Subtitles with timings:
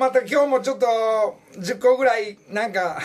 [0.00, 0.86] また今日もちょっと、
[1.58, 2.98] 10個ぐらい、なんか、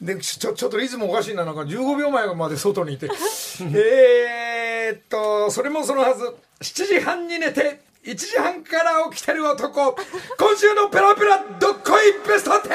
[0.00, 3.06] でちょちょっとリズムおかしいな、なんか15秒前まで外にいて。
[3.62, 6.24] えーっと、それもそのはず、
[6.62, 9.94] 7時半に寝て、1時半から起きてる男、
[10.36, 12.70] 今週のペラペラどっこいベスト 10!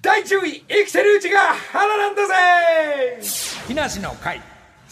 [0.00, 1.40] 第10位、生きてるうちが
[1.72, 2.34] 花なんだぜ
[3.68, 4.40] 木梨の会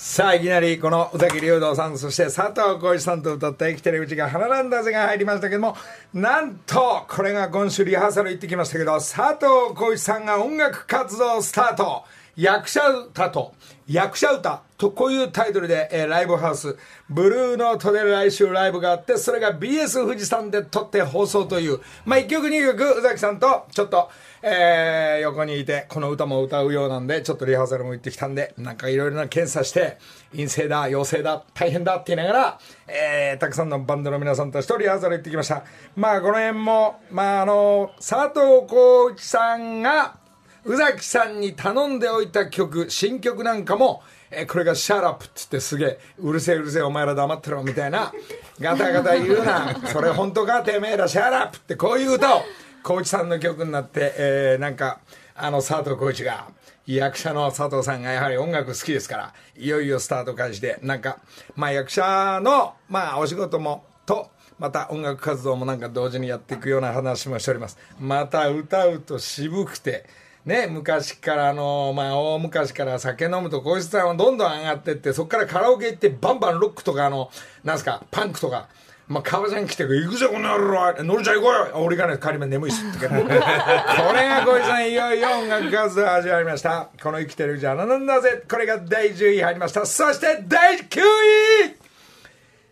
[0.01, 5.77] さあ、いきなりこの宇崎竜道さん、そして佐藤浩市さんと歌った生きてるうちが花なんだぜが入りましたけども、
[6.15, 12.05] なんと、これが今週リハーサル行ってきましたけど、佐藤浩市さんが音楽活動スタート。
[12.37, 13.52] 役者歌と、
[13.88, 16.77] 役者歌とこういうタイトルで、えーライブハウス、
[17.10, 24.09] ブルーノートで来週ライブがあって、それが BS 富士山で撮って放送という、まあ一曲二曲、宇崎さんとちょっと、
[24.43, 29.99] えー横にいて、この歌も歌うようなんで、ちょっとリハーサルも行ってきたんで、なんかいろいろな検査して、
[30.33, 35.65] 陰性だ、陽性だ、大変だって言いながら、えーたくさんのバンドの皆さんたちとリハーサル行ってきました。
[35.97, 40.16] まあこの辺も、まああの、佐藤浩市さんが、
[40.65, 48.13] 宇崎さんに頼んでおいた曲、新曲なんかも、えーこれがシャーラップって言ってすげえ、うるせえうるせえお前ら黙ってろみたいな、
[48.61, 52.43] ガタガタ言うな、それ本当かてめえらシャーラップってこういう歌を、
[52.82, 55.01] 浩一さんの曲になって、えーなんか、
[55.34, 56.48] あの佐藤浩一が、
[56.87, 61.18] 役者の佐藤さんがやはり音楽好きですから、いよいよスタート開始で、なんか、
[61.54, 67.78] まあ役者の、まあお仕事も、と、また音楽活動もなんか同時にやっていくような話もしております。
[68.00, 70.06] また歌うと渋くて、
[70.44, 77.31] ね、昔からの、まあ、大昔から酒飲むと、小石さんはどんどん上がってって、そこからカラオケ行って、バンバンロックとか、あの、
[77.65, 78.69] なんすか、パンクとか、
[79.09, 81.03] まあ、革ジャン着て、行くぜ、この野郎。
[81.03, 81.70] 乗るちゃん行こうよ。
[81.76, 86.91] 俺がね、仮面眠いっす、ってこれが小石さん、いよいよ音楽活動始まりました。
[87.03, 88.42] この生きてるじゃなんだぜ。
[88.47, 89.86] これが第10位入りました。
[89.86, 91.76] そして、第9位。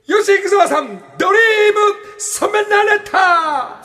[0.06, 1.80] 吉幾三さん、ドリーム、
[2.18, 3.78] 染められた。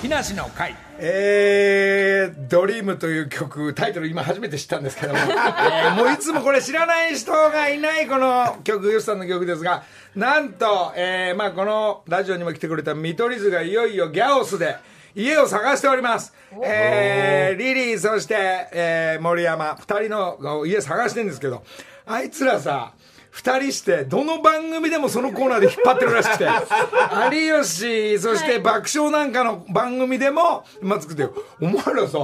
[0.00, 0.87] 木梨の会。
[1.00, 5.94] えー、ドリームという曲、タイトル今初めて知ったんですけども、えー。
[5.94, 9.84] もういつもこれ知らない人がいないこの曲、吉さんの曲ですが、
[10.16, 14.76] なんと、えー、まあこのラジオにも来てくれた見取り図がいよいよギャオスで、
[15.14, 16.34] 家を探しております。
[16.64, 21.62] えー、リリー、そして、えー、森山、二人の家探してるんですけど、
[22.06, 22.92] あいつらさ、
[23.38, 26.48] 二人して、どの番組でもそのコーナーで引っ張ってるらしくて、
[27.36, 32.18] 有吉、そして爆笑なんかの番組でも、今作ってよ、お前らさ、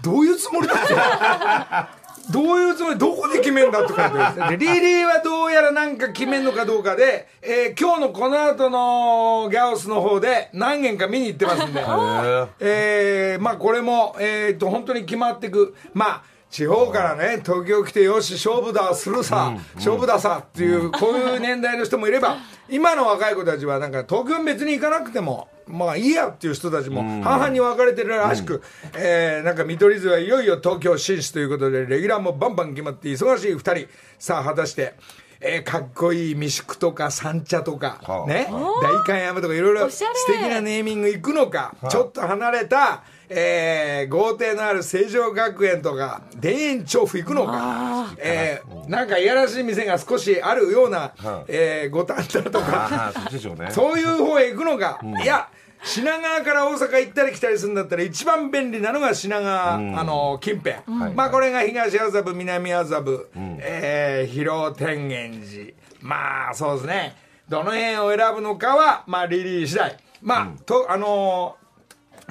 [0.00, 2.00] どういうつもりだって。
[2.30, 4.56] どういうつもりどこで決めんだとかって。
[4.56, 11.80] で、リリーはどうやらなんか決めんのかどうかで、えー今日のこの後のギャオスの方で何軒か見に行ってますんで、
[12.60, 15.74] えーまあこれも、えー、と、本当に決まっていく。
[15.94, 22.38] まあ、地方からね、東京来てよし、勝負だ、するさ、勝負ださっていう、こういう年代の人もいれば、
[22.68, 28.62] 今の若い子たちはなんか東京別に行かなくても、まあいいやっていう人たちも半々に分かれてるらしく、
[28.96, 33.86] えーなんか見取り図はいよいよ東京進出ということで、レギュラーもバンバン決まって忙しい二人、
[34.18, 34.94] さあ果たして、
[35.40, 38.26] えーかっこいい三宿とか三茶とか、はあ。
[38.26, 38.48] ね、
[38.82, 51.12] 大観山とかいろいろ素敵なネーミング行くのか、ちょっと離れた、えー豪邸のある成城学園とか、田園調布行くのか、えーなんかいやらしい店が少しあるような、
[51.48, 53.70] えー五反田とか、そうね。
[53.70, 55.48] そういう方へ行くのか、いや、
[55.82, 60.76] 品川から大阪行ったり来たりするんだったら一番便利なのが品川、あの近辺、
[61.14, 63.30] まあこれが東麻布南麻布、
[63.60, 65.72] えー広天元寺。
[66.02, 67.16] まあそうですね。
[67.48, 69.96] どの辺を選ぶのかはまあリリー次第。
[70.22, 71.59] まあ、とあのー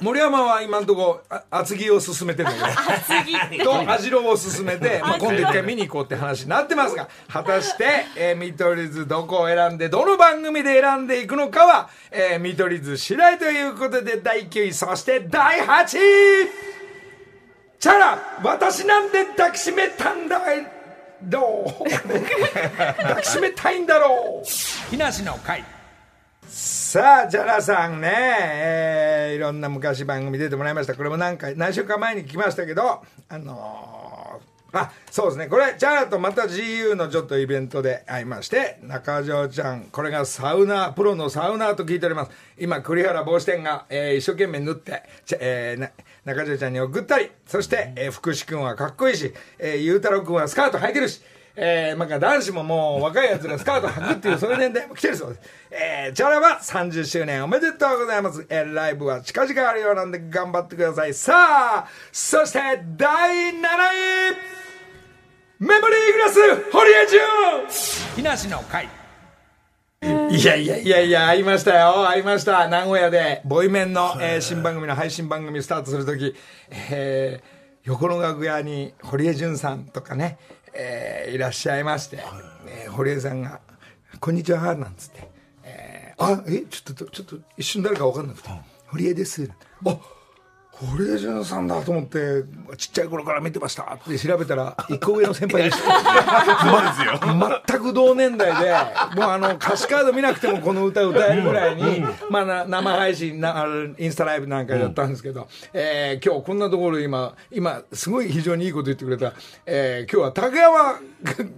[0.00, 2.68] 森山は今のとこ厚木を進めてるんだ
[3.50, 16.70] けどと網代を進めて、 まあ、今度一回見に行こうって話になってますが果たして、えー見取り図どこを選んでどの番組で選んでいくのかは、えー見取り図次第ということで第9位そして第8位。
[17.78, 20.66] チャラ私なんで抱きしめたんだい
[21.22, 21.90] どう。
[21.90, 24.46] 抱きしめたいんだろう。
[24.90, 25.64] 木梨の会
[26.52, 30.96] さあ、ジャラさんね、えーいろんな昔番組出てもらいました。
[30.96, 35.46] これも何回、何週間前に来ましたけど、あのーあ、そうですね。
[35.46, 42.32] これ、チャラとまた GU のちょっとイベントで会いまして、中条ちゃん、これがサウナ、プロのサウナーと聞いております。
[42.58, 45.90] 今、栗原帽子店が、えー一生懸命縫って、ちえー
[46.24, 51.20] 中条ちゃんに送ったり、そして、えー福士君はかっこいいし、えー、ゆうたろう君はスカート履いてるし、
[51.62, 55.40] えー、なんか男子ももう若いやつがスカート履くっていうそういう年代も来てるそうです。
[55.70, 58.46] えー、チャラは30周年おめでとうございます。
[58.48, 61.12] えー、ライブは近々あるようなんで頑張ってください。
[61.12, 62.60] さあ、そして
[62.96, 63.60] 第7位
[65.58, 67.20] メモリーグラス堀江潤
[68.16, 68.88] 木梨の会
[70.30, 72.08] いやいやいやいや、会いましたよ。
[72.08, 72.68] 会いました。
[72.68, 76.34] 名古屋で、ボイメンの、えー新番組の配信番組スタートするとき、
[76.70, 80.38] えー横の楽屋に堀江潤さんとかね、
[80.74, 82.18] えーいらっしゃいまして、
[82.66, 83.60] えー堀江さんが、
[84.20, 85.28] こんにちは、なんつって、
[85.64, 88.48] えーあ、え、ちょっと、ちょっと、一瞬誰か分かんなくて、
[88.88, 89.50] 堀江です。
[89.86, 89.98] あ
[90.86, 92.42] 堀江潤さんだと思って、
[92.78, 93.98] ちっちゃい頃から見てました。
[94.02, 97.60] って調べたら、 一個上の先輩でした。
[97.66, 98.70] 全く同年代で、
[99.20, 103.66] もうあの歌詞カード見なくてもこの歌歌えるぐらいに、まあな生配信な、
[103.98, 109.34] インスタライブなんかやったんですけど、えー今日こんなところで今、今、すごい非常にいいこと言ってくれた、
[109.66, 110.98] えー今日は竹山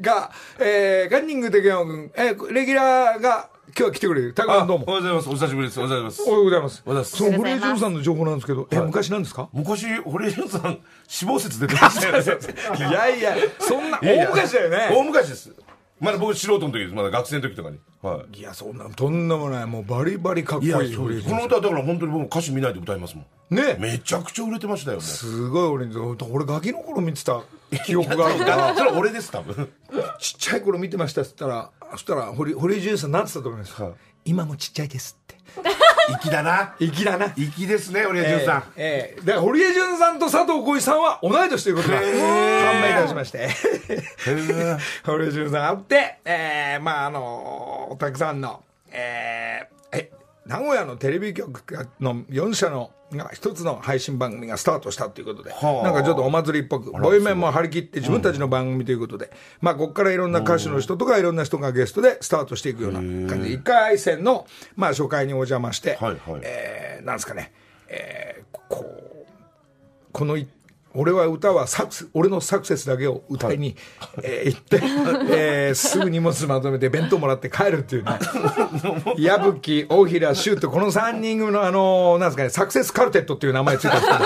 [0.01, 4.35] が、えーカンニング竹山君、えーレギュラーが今日は来てくれる。
[4.35, 4.85] 竹山どうも。
[4.87, 5.29] おはようございます。
[5.31, 5.81] お久しぶりです。
[5.81, 6.25] おはようございますお。
[6.27, 6.83] はようございます。
[6.85, 9.49] おはようございますその堀江潤さんの情報なんですけど、え、昔なんですか？
[9.53, 10.79] 昔、堀江潤さん、
[11.09, 12.19] 死亡説出てましたよね。
[12.79, 14.77] いやいや、そんな、大昔だよね。
[14.93, 15.53] 大昔です。
[16.01, 16.95] まだ僕素人の時です。
[16.95, 17.79] まだ学生の時とかに。
[18.03, 19.67] はいや、そんな、とんでもない。
[19.67, 20.69] もうバリバリかっこい。
[20.93, 23.57] いこの歌だから本当に僕歌詞見ないで歌いますもん。
[23.57, 25.05] ねめちゃくちゃ売れてましたよ、もう。
[25.05, 27.43] すごい俺に、俺ガキの頃見てた
[27.87, 29.69] 記憶があるから、 それ俺です、多分。
[30.19, 33.81] ちっちゃい頃見てましたっつったら、そしたら、堀、堀江潤さんなんつったと思います？
[33.83, 33.93] はい
[34.25, 35.37] 今もちっちゃいですって。
[36.23, 36.75] 粋だな。
[36.79, 37.33] 粋だな。
[37.35, 38.65] 粋ですね、堀江潤さん。
[38.77, 42.07] ええええだから堀江潤さんと佐藤浩市さんは同い年ということが判
[42.83, 43.39] 明いたしまして。
[43.39, 43.49] へ
[45.05, 48.63] 堀江潤さんあって、えー、まああのたくさんの、
[48.93, 50.13] えー、え、
[50.47, 51.63] 名古屋のテレビ局
[52.01, 55.85] の4社のが一つの配信番組がスタートしたということで、はあ。
[55.85, 59.31] なんかちょっとお祭りっぽく、ボイメンも張り切って自分たちの番組ということで、
[59.61, 64.47] まあここからいろんな歌手の人とかいろんな人がゲストでスタートしていくような感じで、1回戦の、
[64.77, 67.53] まあ初回にお邪魔して、はえーなんですかね、
[67.89, 69.27] えーこう、
[70.13, 70.49] このい
[70.95, 73.59] 俺は歌はサクセ俺のサクセスだけを歌い。
[73.59, 73.77] に、
[74.23, 74.81] えー行って、
[75.31, 78.13] えーすぐ荷物まとめて弁当もらって帰るっていうね。
[79.19, 84.19] 矢吹大平修とこの3人組のあのなんですかねサクセスカルテットっていう名前ついたんですけ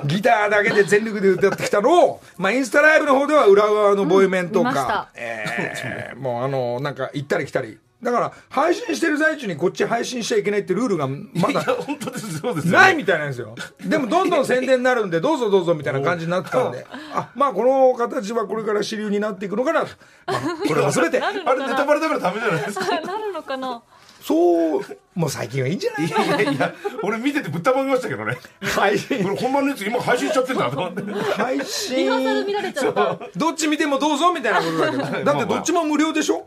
[0.00, 4.66] ど ギターだけで全力で歌ってきたのを、まあ、インスタライブの方では裏側のボイメンとうん
[5.14, 12.78] えーもうあのなんか行ったり来たりだから配信してる最中にこっち配信しちゃいけないってルールがまだ本当です、そうですよね。
[12.78, 13.54] ないみたいなんですよ。
[13.84, 19.88] でもどんどん宣伝になるんで、どうぞどうぞみたいな感じになってたんで、 あ、まあこの形はこれから主流になっていくのかなと。
[20.26, 21.20] まあ、これは全て。
[21.20, 23.00] あれ、ネタバレだからダメじゃないですか。
[23.00, 23.82] なるのかな
[24.20, 24.80] そう、
[25.14, 28.38] もう最近はいいんじゃないいやいや、俺見ててぶったまげましたけどね。
[28.62, 29.28] 配信こ。
[29.28, 31.02] れ本番のやつ今配信しちゃってんだと思って。
[31.02, 32.54] 配リハーサル見信。
[32.54, 35.24] られちゃったどっち見てもどうぞみたいなことだけど。
[35.24, 36.46] だってどっちも無料でしょ？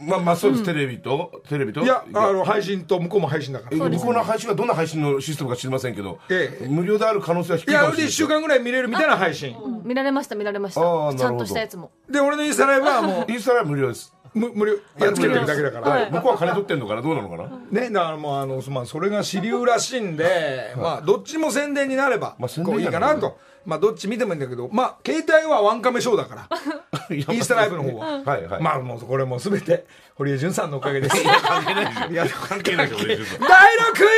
[0.00, 1.82] まあまあそうです、テレビと、テレビと？
[1.82, 3.76] いや、あの、配信と向こうも配信だから。
[3.76, 6.66] 向こうの配信がどんな配信のシステムか知りませんけど、ええ。
[6.68, 9.06] 無料である可能性は低いいや、かもしれないで1週間ぐらい見れるみたい。
[9.06, 9.56] な配信。
[9.84, 10.80] 見られました見られました。
[10.80, 11.18] あーなるほど。
[11.18, 11.92] ちゃんとしたやつも。
[12.10, 14.12] で、俺のインスタライブはも インスタは無料です。
[14.34, 15.88] う、む無料、やっつけてるだけだから。
[15.88, 16.10] はい。
[16.10, 17.02] 向こうは金取ってんのかな？
[17.02, 17.50] どうなのかな？
[17.70, 23.38] ね、だからもうあの、まあ、それが主流らしいんで、まあ、どっちも宣伝になれば、まあ宣こういいかなと。
[23.68, 26.48] まあ、どっち見てもいいんだけど、まあ、携帯はワンカメショーだから、
[27.14, 28.22] インスタライブの方は。
[28.24, 28.62] はいはい。
[28.62, 31.16] まあ、もうこれもうすべて、堀江潤さんのおかげです。
[31.22, 32.08] 関係ないですよ。
[32.10, 34.08] いや関係ないですよ、俺実は第6位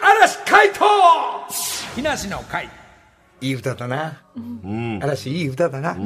[0.00, 0.84] 嵐回答
[1.94, 2.81] 木梨の会
[3.42, 4.22] いい歌だな。
[5.02, 5.96] 嵐いい歌だな。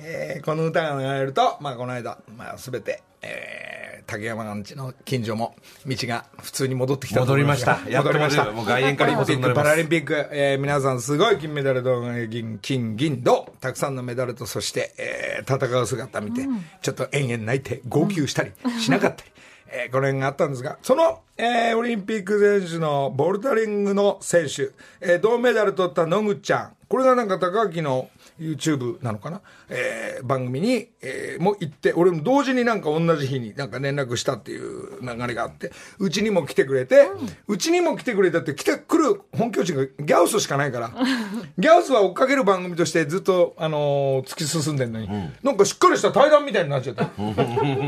[0.00, 3.78] えーこの歌が流れると、まあ、この間、まあ、すべて、えー
[4.08, 5.54] 竹山んちの近所も、
[5.86, 7.78] 道が普通に戻ってきた戻りました。
[7.84, 8.50] 戻りました。
[8.52, 9.54] もう外苑から戻ります。
[9.54, 16.46] パラリンピック、えー皆さんすごい金メダルと、えー銀、金、銀、銅、たくさんのメダルと、そして、えー戦う姿見て、
[16.80, 19.30] ちょっと延々泣いて、号泣したりしなかったり、
[19.70, 24.70] えーこの辺があったんですが、その、えーオリンピック選手のボルダリングの選手、
[25.02, 37.08] えー銅メダル取った野口ちゃん、これがなんか高木の YouTube なのかな、えー番組に、えーも行って、俺も同時になんか同じ日になんか連絡したっていう流れがあって、うちにも来てくれて、
[37.46, 40.90] うち、にも来てくれたって来てくる本拠地がギャウスしかないから、
[41.58, 45.08] ギャウスは追っかける番組としてずっと、あのー突き進んでんのに、
[45.42, 47.04] なんかしっかりした対談みたいになっちゃった。
[47.06, 47.08] っ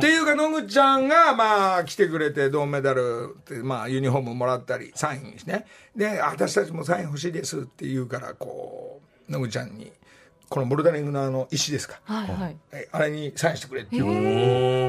[0.01, 5.67] ていうか、野口ちゃんが、まあ、来てくれて、銅メダルって、まあ、ユニフォームもらったり、サインしてね。
[5.97, 9.93] で、あ私たちもサイン欲しいですって言うから、こう、野口ちゃんに、
[10.51, 12.01] このボルダリングのあの、石ですか？
[12.05, 14.07] はいはいえあれにサインしてくれって言う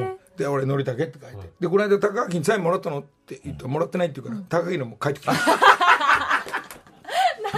[0.04, 1.50] からで、俺、のりたけって書いて。
[1.60, 5.34] で、この間、高木にサインもらったのって言って、もらってないって言うから、高木のも書いてきた。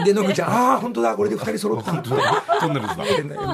[0.03, 1.93] で、野口ちゃん、ああ、本当だ、これで二人揃った。
[2.59, 3.05] トンネルズだ。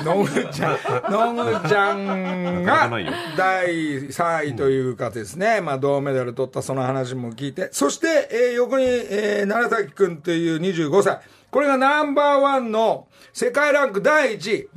[0.03, 0.71] 野口ちゃん、
[1.11, 2.89] 野口ちゃんが
[3.37, 3.67] 第
[4.07, 11.19] 3位というかですね、まあ銅メダル取ったその話も聞いて、そして、えー横に、えー、楢崎くんという25歳。
[11.51, 14.69] これがナンバーワンの世界ランク第1位。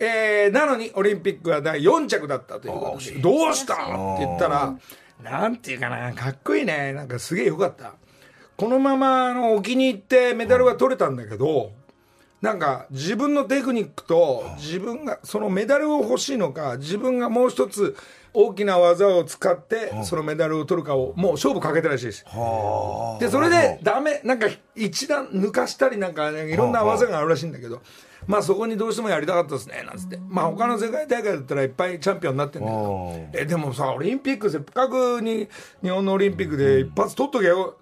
[0.00, 3.74] えーなのにオリンピックは第4着だったということで、どうした？
[3.74, 3.76] っ
[4.18, 4.76] て言ったら、
[5.22, 6.92] なんていうかな、かっこいいね。
[6.92, 7.94] なんかすげえよかった。
[8.56, 11.72] このまま、あの、沖に行ってメダルは取れたんだけど、
[12.40, 17.96] なんか自分のテクニックと自分がそのメダルを欲しいのか自分がもう一つ
[18.40, 22.24] 大きな技を使ってそのメダルを取るかをもう勝負かけてるらしいです。
[23.18, 27.82] でそれでダメなんか一段抜かしたりなんか、ね、いろんな技があるらしいんだけど。
[28.26, 30.18] まあそこにどうしてもやりたかったですねなんつって。
[30.28, 33.28] まあ他の世界大会だったらいっぱいチャンピオンになってんだけど。
[33.32, 35.48] えでもさオリンピックせっかくに
[35.82, 37.77] 日本のオリンピックで一発取っとけよ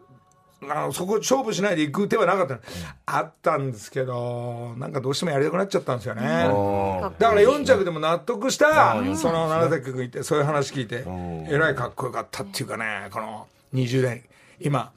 [0.68, 2.54] あのそこ勝負しないで行く手はなかった。
[2.54, 2.60] の、
[3.06, 6.22] あったんですけどなんかどうしてもやりたくなっちゃったんですよね。
[6.22, 11.04] だから4着でも納得したその楢崎君いてそういう話聞いて
[11.50, 14.22] えらいかっこよかったっていうかねこの20代
[14.60, 14.90] 今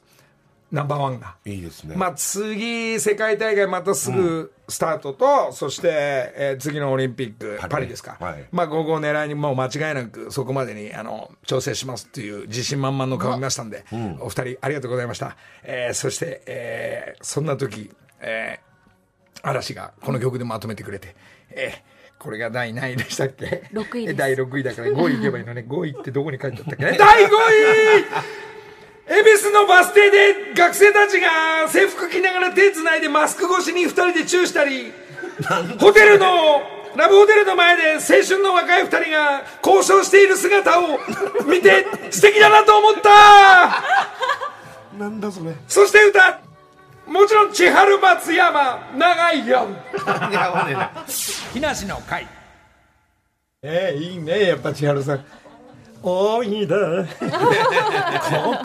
[0.72, 1.34] ナンバーワンが。
[1.44, 1.96] いいですね。
[1.96, 5.88] まあ、次、世界大会またすぐスタートと、そして、
[6.36, 8.16] えー次のオリンピック、パリパリですか。
[8.20, 13.84] はいまあ、午後狙いにもう間違いなくそこまでに、あの、調整しますっていう自信満々の顔見ましたんで、
[14.20, 15.36] お二人ありがとうございました。
[15.64, 18.70] えーそして、えーそんな時、えー
[19.42, 21.16] 嵐がこの曲でまとめてくれて、
[21.50, 23.62] えーこれが第何位でしたっけ？
[23.72, 25.64] 六位ですえ 第6位だから5位行けばいいのね。
[25.66, 26.96] 5位ってどこに書いてあったっけね？
[27.00, 27.30] 第5位
[29.10, 34.92] 恵比寿のバス停で学生たちが制服着ながら手つないでマスク越しに二人でチューしたり、
[35.80, 36.62] ホテルの、
[36.96, 40.98] ラブホテルの前で青春の若い二人が交渉している姿を
[41.48, 43.82] 見て素敵だなと思った。
[44.96, 45.54] なんだそれ。
[45.66, 46.40] そして歌。
[47.08, 49.66] もちろん千春松山長いよ。
[50.30, 50.92] いや、わねえな。
[51.52, 52.28] 木梨の会。
[53.62, 55.24] ええいいねやっぱ千春さん
[56.02, 56.76] おいだ
[57.06, 57.06] こ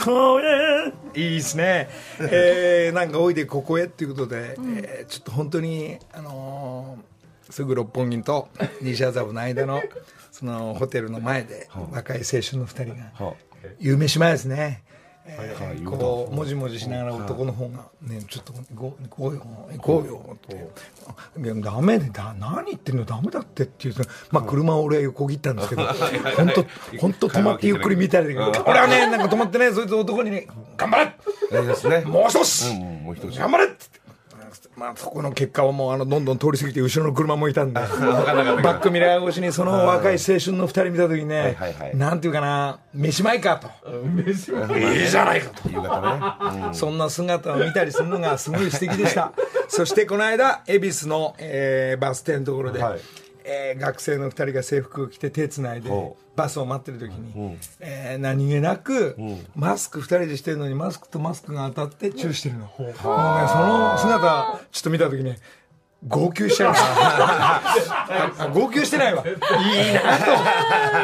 [0.04, 0.94] こへ。
[1.15, 1.89] いいですね。
[2.20, 7.15] えー、なんかおいでここへっていうことで、えーちょっと本当にあのー
[7.51, 8.50] すぐ六本木と
[8.82, 9.84] 西麻布の間の
[10.32, 13.34] そのホテルの前で若い青春の二人がは
[13.80, 14.84] 有名島ですね
[15.25, 15.82] はい。
[15.84, 19.41] こうもじもじしながら男の方が「ねちょっと行こう行こうよ
[19.74, 20.55] 行こうよ」って
[21.44, 23.96] 「いやダメでだ何言ってんのダメだって」っていう
[24.32, 25.82] まあ車を俺は横切ったんですけど
[26.38, 26.65] 本当
[27.00, 31.15] 本当止まってゆっくり見たり俺はねなんか止まってねそいつ男にね「頑張れ
[32.05, 33.39] もう一つ。
[33.39, 33.75] 頑張れ!」って
[34.75, 37.79] まあそこの結果はもうあのどんどん通り過ぎて後ろの車もいたんで。
[37.79, 41.98] バックミラー越しにその若い青春の二人見た時にねはいはいはい。
[41.98, 43.70] なんていうかな飯前かと。
[44.27, 45.70] いいじゃないかと。
[45.70, 46.74] 夕方ね。
[46.74, 49.32] そんな姿を見たりするのがすごい素敵でした。
[49.67, 53.00] そしてこの間、恵比寿の、えーバス停のところで、はい
[53.48, 59.16] えー学生の2人が制服を着て手つないでほバスを待ってる時に、えー何気なく、
[59.56, 62.66] マスク2人でしてるのにマスクとマスクが当たってチューしてるの。
[62.66, 65.36] もうねその姿ちょっと見た時に
[66.08, 69.24] 号泣しちゃいま 号泣してないわ。
[69.25, 70.02] いいな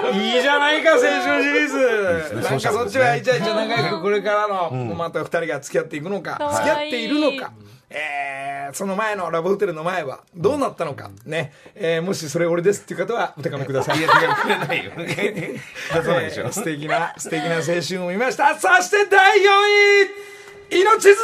[0.03, 0.09] と。
[0.19, 2.35] いいじゃないか青春シリーズ。
[2.49, 7.51] なんかそっちはイチャイチャ仲良くこれからの、また二人が付き合っていくのか付き合っているのか
[7.91, 13.99] えーその前のラブホテルの前はどうなったのか、ね、えーもしそれ俺ですっていう方はお手紙ください。
[13.99, 14.91] いや、違う、くれないよ。
[14.95, 15.59] 出
[15.91, 16.43] さないでしょ。
[16.43, 16.51] えー。
[16.53, 18.57] 素敵な素敵な青春を見ました。
[18.57, 19.43] そして第4
[20.71, 21.15] 位命綱。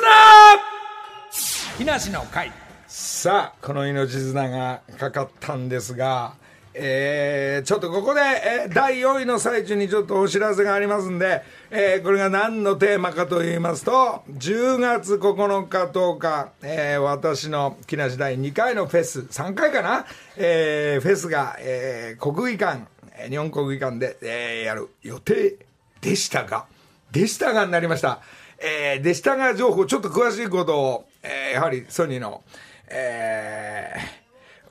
[1.77, 2.51] 木梨の会。
[2.87, 6.33] さあこの命綱がかかったんですが、
[6.79, 11.41] えーちょっとここで、えー第4位の最中にちょっとお知らせがありますんで、
[11.71, 20.05] えーこれが何のテーマかと言いますと10月9日10日、えー私の木梨第2回のフェス3回かな、
[20.35, 25.55] えーフェスが、えー国技館日本国技館で、えーやる予定
[26.01, 26.65] でしたが
[27.11, 28.21] でしたがになりました。
[28.59, 32.43] えー、でしたが情報、ちょっと詳しいことを、えーやはりソニーの、
[32.89, 34.16] えー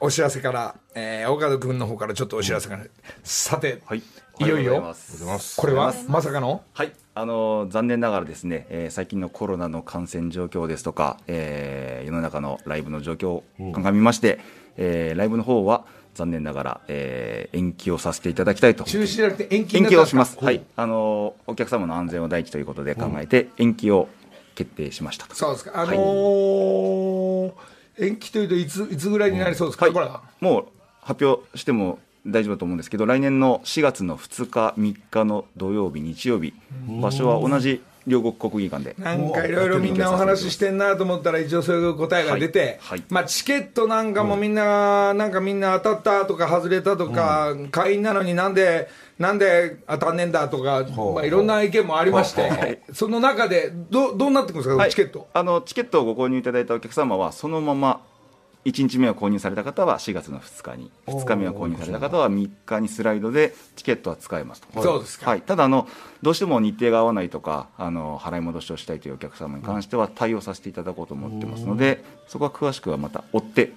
[0.01, 2.79] お知らせから、えー、岡田君の方からちょっとお知らせが、
[3.25, 4.03] さて、はい。
[4.39, 4.95] いよいよ
[5.57, 6.63] これはまさかの？
[6.75, 14.39] はい、あの残念ながらですね、えー最近のコロナの感染状況ですとか、えー世の中のライブの状況を鑑みまして、
[14.77, 18.85] えーライブの方は残念ながら、えー延期をさせていただきたいと。
[18.85, 24.09] 中止じゃなくて延期に延期をします、はい、あのお客様の安全を第一ということで考えて延期を
[24.55, 25.35] 決定しましたと。
[25.35, 25.81] そうですか。
[25.81, 25.99] あのはい。
[25.99, 27.53] ー
[27.99, 29.95] 延期というといつ、いつぐらいになりそうですか、はい。
[29.95, 30.23] これは。
[30.41, 30.67] もう
[31.01, 36.53] 発表しても大丈夫だと思うんですけど来年の4月の2日3日の土曜日日曜日
[37.01, 38.95] 場所は同じ両国国技館で。
[38.99, 42.99] なんかいろいろみんなお話ししてんなと思ったら一応そういう答えが出て、はい。
[42.99, 43.05] はい。
[43.11, 48.89] まあチケットなんかもみんな、なんかみんな当たったとか外れたとか、会員なのになんで、
[49.19, 54.91] なんで当たんねえんだとか、まあいろんな意見もありまして、その中でどどうなってくるんですか、はい。
[54.91, 55.27] チケット？
[55.33, 58.03] あのチケットをご購入いただいたお客様はそのまま
[58.67, 64.83] 1日目を購入された方は4月の2日に2日目を購入された方は3日にスライドでチケットは使えますと。
[64.83, 65.31] そうですか。
[65.31, 65.89] はい、ただあの
[66.21, 73.73] どうしても日程が合わないとかあの払い戻しをしたいというお客様に関しては対応させていただこうと思ってますのでそこは詳しくはまた追って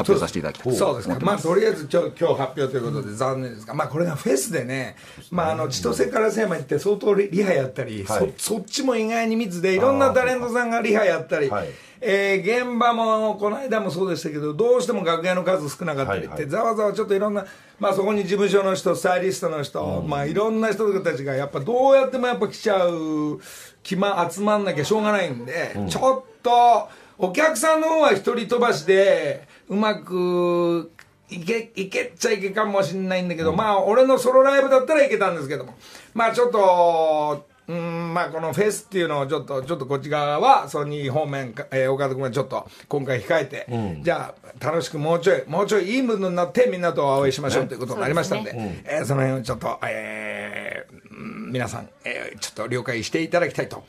[0.00, 3.66] 発表させていただきたいとそうですかまあとりあえず今日今日発表ということで残念です。
[3.66, 4.96] が、まあこれがフェスでね、
[5.30, 8.32] まああの千歳から瀬山行って相当リリハやったり、はい。
[8.36, 11.68] そそっちも意外に密でいろんなタレントさんがリハやったり、はい。
[12.02, 17.44] えー現場もこの間もそうでしたけどどうしても楽屋の数少なかったりって、ざわざわちょっといろんな、
[17.78, 23.40] まあ、そこに事務所の人スタイリストの人、まあいろんな人たちがやっぱどうやってもやっぱ来ちゃう
[23.82, 26.88] 気ま集まんなきゃしょうがないんで、ちょっと
[27.18, 30.90] お客さんの方は一人飛ばしでうまく
[31.30, 35.74] いけいけっちゃいけかもしれないんだけど、まあ俺のソロライブだったらいけたんですけども。
[36.12, 43.66] まあちょっとうんまあこのフェスっていうのをちょっとちょっとこっち側はソニー方面か、えー岡田君はちょっと今回控えて、
[44.02, 53.84] じゃあ楽しくもうちょいもうちょいいいムードになってみんなとお会いしましょうということになりましたんでそうえーその辺をちょっと、えーうん皆さん、えーちょっと了解していただきたいと、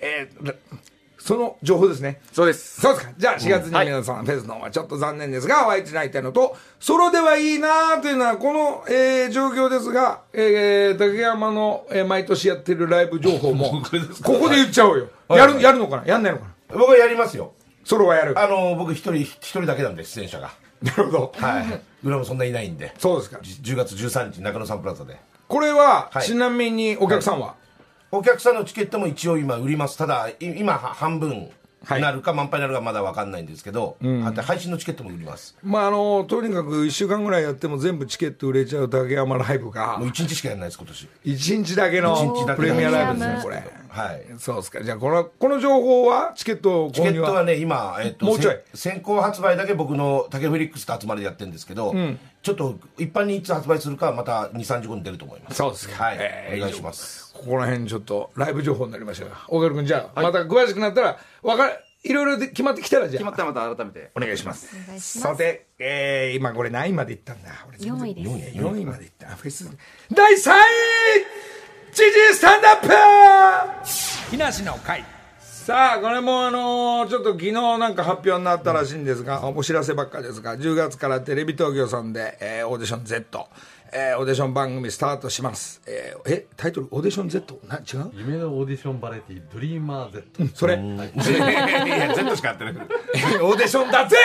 [0.00, 0.54] えー
[1.26, 2.20] その情報ですね。
[2.32, 2.80] そうです。
[2.80, 3.12] そうですか。
[3.18, 13.82] じゃあ4月に皆さん、フェスの方はちょっと残念ですが、お会いしないたいのと、ソロではいいなというのは、この、えー状況ですが、えー竹山の、えー毎年やってるライブ情報も、
[14.22, 15.08] こここで言っちゃおうよ。
[15.26, 15.38] はい。
[15.40, 16.06] やる、やるのかな？
[16.06, 16.76] やんないのかな？
[16.78, 17.52] 僕はやりますよ。
[17.84, 18.38] ソロはやる？
[18.38, 20.52] あの僕一人一人だけなんで出演者が。
[20.80, 21.32] なるほど。
[21.38, 21.80] はい。
[22.04, 22.92] 裏もそんないないんで。
[22.98, 23.38] そうですか。
[23.42, 25.16] 10月13日中野サンプラザで。
[25.48, 26.24] これは、はい。
[26.24, 27.54] ちなみにお客さんは、
[28.16, 29.98] お客さんのチケットも一応今売ります。
[29.98, 31.50] ただい今は半分
[31.84, 35.56] はいなるか満杯になるかまだ分かんないんですけど、あと配信のチケットも売ります。
[35.62, 41.08] まああの、とにかく1週間ぐらいやっても全部チケット売れちゃう竹山ライブがもう、1日しかやらないです今年。
[41.24, 43.62] 1日だけのプレミアライブですね、これ。
[43.88, 44.22] はい。
[44.36, 44.82] そうですか。
[44.82, 46.92] じゃあ、この、この情報は、チケット購入は？
[46.92, 48.58] チケットはね今、えっともうちょい。
[48.74, 51.94] せ先行発売だけ僕の竹フリックスと集まりでやってるんですけど、
[52.46, 55.56] ちょっと一般にいつ発売するかはまた23時後に出ると思います。
[55.56, 56.04] そうですか。
[56.04, 57.34] はい、えーお願いします。
[57.34, 61.72] ここら辺ちょっとライブ情報になりましたが、大川君じゃあ、また詳しくなったら、わかる、
[62.04, 64.12] いろいろで決まってきたらじゃあ、決まったらまた改めて。
[64.14, 64.68] お願いします。
[64.72, 65.20] お願いします。
[65.20, 67.50] さて、えー、今これ何位までいったんだ？
[67.68, 68.56] 俺全然4位です。
[68.58, 69.26] 4位 ,4 位までいった。
[69.26, 69.68] フェス。
[70.12, 70.36] 第3位
[71.92, 72.80] ジジスタンダッ
[73.82, 74.30] プ！
[74.30, 75.04] 木梨の会
[75.66, 83.48] さあ、これもあのーちょっと昨日なんか発表になったらしいんですが、お知らせばっかですが、10月からテレビ東京さんで、えーオーディション Z、
[83.92, 85.80] えーオーディション番組スタートします。
[85.86, 87.60] えーえ、タイトルオーディション Z?
[87.68, 88.10] な、違う？
[88.14, 90.78] 夢のオーディションバラエティドリーマー Z、それ、い。
[91.38, 92.74] や Z しかやってない。
[92.74, 94.16] オーディションだぜ！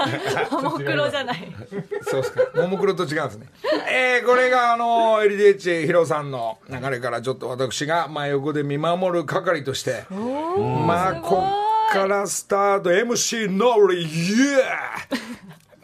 [0.50, 1.54] ももクロじゃない。
[2.02, 2.62] そうですか。
[2.62, 3.46] ももクロと違うんですね。
[3.90, 11.42] えーこれがあの、LDH ヒロさんの流れからちょっと私が、まあ横で見守る係として、まあ、こ
[11.90, 15.24] っからスタート、MC ノリ、イエー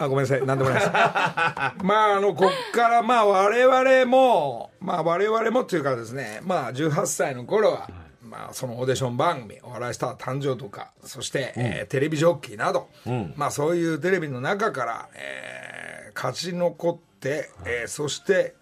[0.01, 0.93] あ、ごめんなさい、なんでもないです。
[0.93, 7.89] まあ、あの、こっから、まあ、我々も、まあ、我々もっていうかですね、まあ、18歳の頃は、
[8.23, 12.89] まあ、そのオーディション番組、お笑いスター誕生とか、そして、えーテレビジョッキーなど、
[13.37, 18.55] まあ、そういうテレビの中から、えー勝ち残って、えーそして、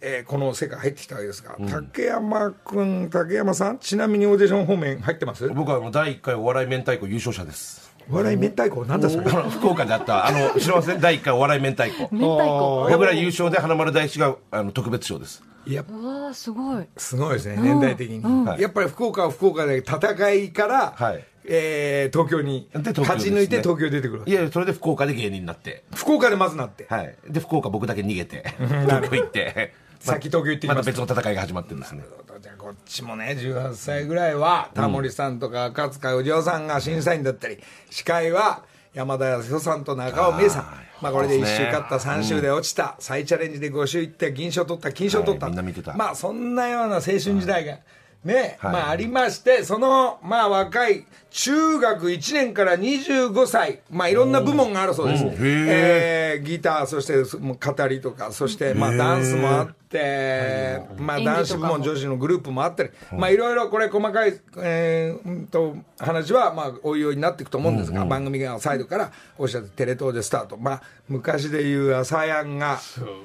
[0.00, 5.48] えーこの世界入ってきたわけですが、竹山君、竹山さん、ちなみにオーディション方面入ってます？
[5.48, 9.24] 僕はもう第1回お笑い明太子優勝者ですお笑い明太子、なんだそれ？
[9.24, 12.08] 福岡であったあの知りません第1回お笑い明太子。
[12.12, 12.88] 明太子。
[12.90, 15.42] 僕ら優勝で花丸大吉があの特別賞です。
[15.66, 16.84] いや、うわーすごい。
[16.96, 18.22] すごいですね、年代的に。
[18.46, 18.60] はい。
[18.60, 21.24] やっぱり福岡は福岡で戦いから、はい。
[21.46, 24.32] えー東京に勝ち抜いて東京出てくるい。
[24.32, 25.84] やそれで福岡で芸人になって。
[25.94, 27.14] 福岡でまずなって、はい。
[27.28, 29.72] で福岡僕だけ逃げて東京 行って
[30.04, 32.04] さっき東京行ってきままた別の戦いが始まってるんですね。
[32.42, 40.64] じゃあこっちもね、18歳ぐらいは、タモリさんとか赤塚不二夫さんが審査員だったり、司会は山田康代さんと中尾美恵さん。
[41.00, 45.46] まあこれで1週勝った、3週で落ちた、再チャレンジで5週いって、銀賞取った、金賞取った。
[45.46, 45.94] はいみんな見てた。
[45.94, 47.78] まあそんなような青春時代が、
[48.24, 48.72] ね、はい。
[48.72, 55.24] まあありまして、その、まあ若い、中学1年から25歳、まあいろんな部門があるそうです。
[55.40, 70.56] えーギター、そしてそもう語りとか、そしてまあダンスもあって、まあ男子部門、女子のグループもあったり、まあいろいろこれ細かい、えーうんと話は、まあおいおいになっていくと思うんですが、番組がサイドからおっしゃってテレ東でスタート。
[70.56, 72.78] まあ昔でいう朝やんが、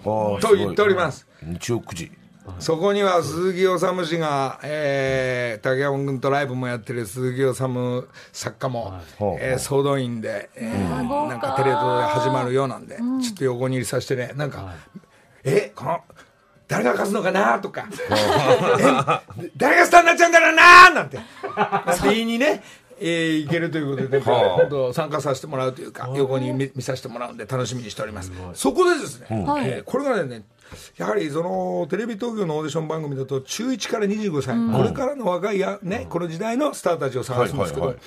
[0.03, 1.25] と言っております。
[1.43, 2.11] 日曜9時
[2.59, 7.53] そこには鈴木治氏が、えー、竹山君とライブもやってる鈴木治
[8.33, 8.99] 作家も、
[9.39, 14.73] えー総動員で、えーなんかテレ東で始まるようなんで、ちょっと横に入りさせてね、なんか、
[15.43, 15.99] え、この、
[16.67, 17.59] 誰が勝つのかな？
[17.59, 20.89] とか、 え誰がスターになっちゃうんだろうな？
[20.91, 21.17] なんて、
[21.55, 22.61] なんて言いにね、
[22.99, 24.49] えー行けるということで、ね、はあ。
[24.57, 28.31] 本当参加させてもらうというか、横に見見させてもらうんで楽しみにしております。
[28.53, 30.43] そこでですね、えーこれがね、
[30.97, 38.03] やはりそのテレビ東京のオーディション番組だと中1から25歳、これからの若いや、ね、この時代のスターたちを探すんですけど、はいはい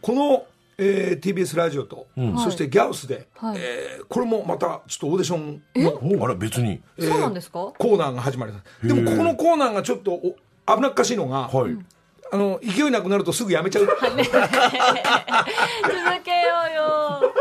[0.00, 0.46] この、
[0.78, 2.08] えー TBS ラジオと、
[2.42, 3.56] そしてギャオスで、はい。
[3.60, 6.80] えーこれもまたちょっとオーディションのおあれ別に。
[6.98, 7.72] えーそうなんですか？
[7.78, 8.86] コーナーが始まります。
[8.88, 10.34] でもここのコーナーがちょっとお
[10.74, 11.76] 危なっかしいのが、はい。
[12.32, 13.84] あの勢いなくなるとすぐやめちゃう。
[13.86, 13.96] 続
[16.24, 17.32] けようよ。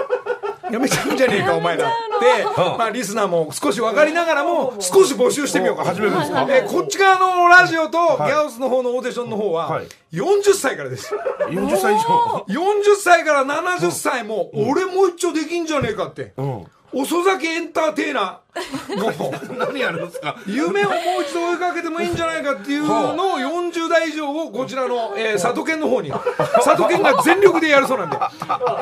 [0.72, 1.88] やめちゃうんじゃねえかお前ら。
[2.20, 2.46] で、
[2.78, 9.88] まあ、リスナーも少し分かりながらも少し募集してみようか始めるんですか、えーこっち側のラジオとギャオスの方のオーディションの方ははい。
[10.14, 11.14] 40歳からです。
[11.50, 12.46] 40歳以上。
[12.48, 18.98] 40歳から70歳も俺もう一丁できんじゃねえかって、ん遅咲きエンターテイナー。
[18.98, 19.32] の
[19.66, 20.36] 何やるんですか？
[20.46, 28.18] 夢をもう一度追いかけてもいいんじゃないかっていうのを40代以上をこちらの、えー、佐渡県の方に佐渡県が全力でやるそうなんで、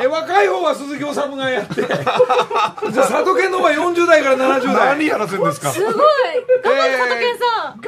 [0.02, 4.88] えー若い方は鈴木治がやってじゃあ佐渡県の方は40代から70代。
[4.98, 5.70] 何やらせるんですか？
[5.72, 5.94] すごい。
[5.94, 7.82] 頑張って、佐藤健さん。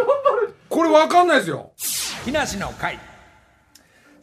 [0.69, 1.71] これ分かんないですよ。
[2.25, 2.99] 木梨の会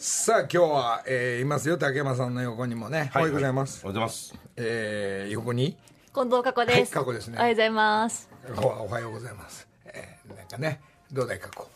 [0.01, 4.35] さあ今日は、えーいますよ竹山さんの横にもね、おはようございます、おはようございます。
[4.57, 5.77] えー横に。
[6.15, 6.77] 近藤佳子です。
[6.77, 7.37] はい佳子ですね。
[7.39, 8.29] おはようございます。
[8.57, 10.81] おおはようございます、えーなんかね
[11.13, 11.69] どうだいかこ？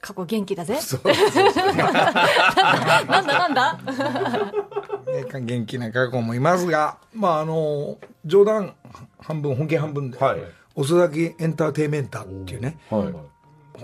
[0.00, 0.76] 佳子元気だぜ。
[0.80, 1.12] そう な
[3.20, 3.78] んだなんだ？
[5.12, 8.74] ね、元気な過去もいますが、まああの冗談
[9.20, 10.40] 半分本気半分で、はい。
[10.74, 13.14] 遅咲きエンターテインメンターっていうね、はい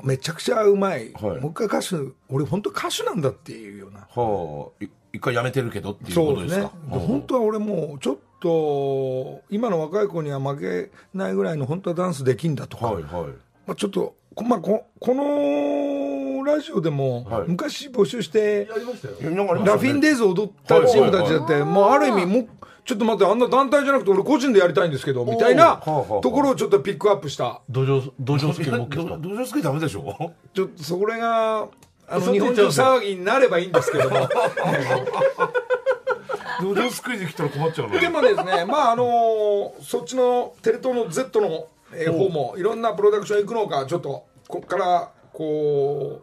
[0.02, 1.40] めちゃくちゃうまい、はい。
[1.40, 1.96] もう一回歌手
[2.28, 4.00] 俺本当歌手なんだっていうような。
[4.00, 13.24] はあい一回やめてるけどっていうそうですねことですかで本当は俺もうちょっと今の若い子には負けないぐらいの本当はダンスできんだとか、はいはい。
[13.66, 17.48] まあ、ちょっと、こまあ、ここのラジオでもはい。
[17.48, 19.14] 昔募集して、やりましたよ。
[19.20, 22.48] いラフィンデイズ踊ったチームたちだって、もうある意味もう、
[22.85, 27.62] ちょっと待って、あんな団体じゃなくて俺個人でやりたいんですけど、みたいなところをちょっとピックアップした。
[27.70, 30.33] 土壌土壌スキル持ってきどた土壌すくいダメでしょ？
[30.53, 31.68] ちょっとそれが、
[32.07, 34.29] あの、日本中騒ぎになればいいんですけども。
[36.61, 46.23] 土壌すくいできたら困っちゃうのでもですね、まああのそっちのテレ東の Z の、えー方もいろんなプロダクション行くのか、ちょっとこっからこ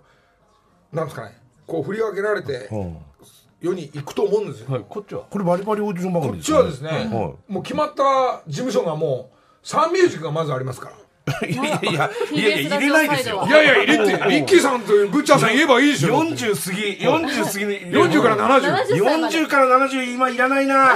[0.93, 2.69] う、なんですかね、こう振り分けられて、
[3.61, 4.71] 世に行くと思うんですよ。
[4.71, 5.21] はいこっちは？
[5.29, 10.95] これバリバリオーディション番こっち組ですよはですね、はもう決まった事務所がもう、サンミュージックがまずありますから。
[10.95, 10.99] い
[11.53, 13.37] いやいやいや いや入れないですよ。
[13.37, 16.19] はいいやいや、入れて、リッキーさんとブッチャーさん言えばいいでしょ。
[16.19, 17.65] 40過ぎ40過ぎ
[17.99, 18.61] 40から70。
[18.61, 19.37] 70歳まで。
[19.37, 20.95] 40から70今いらないな。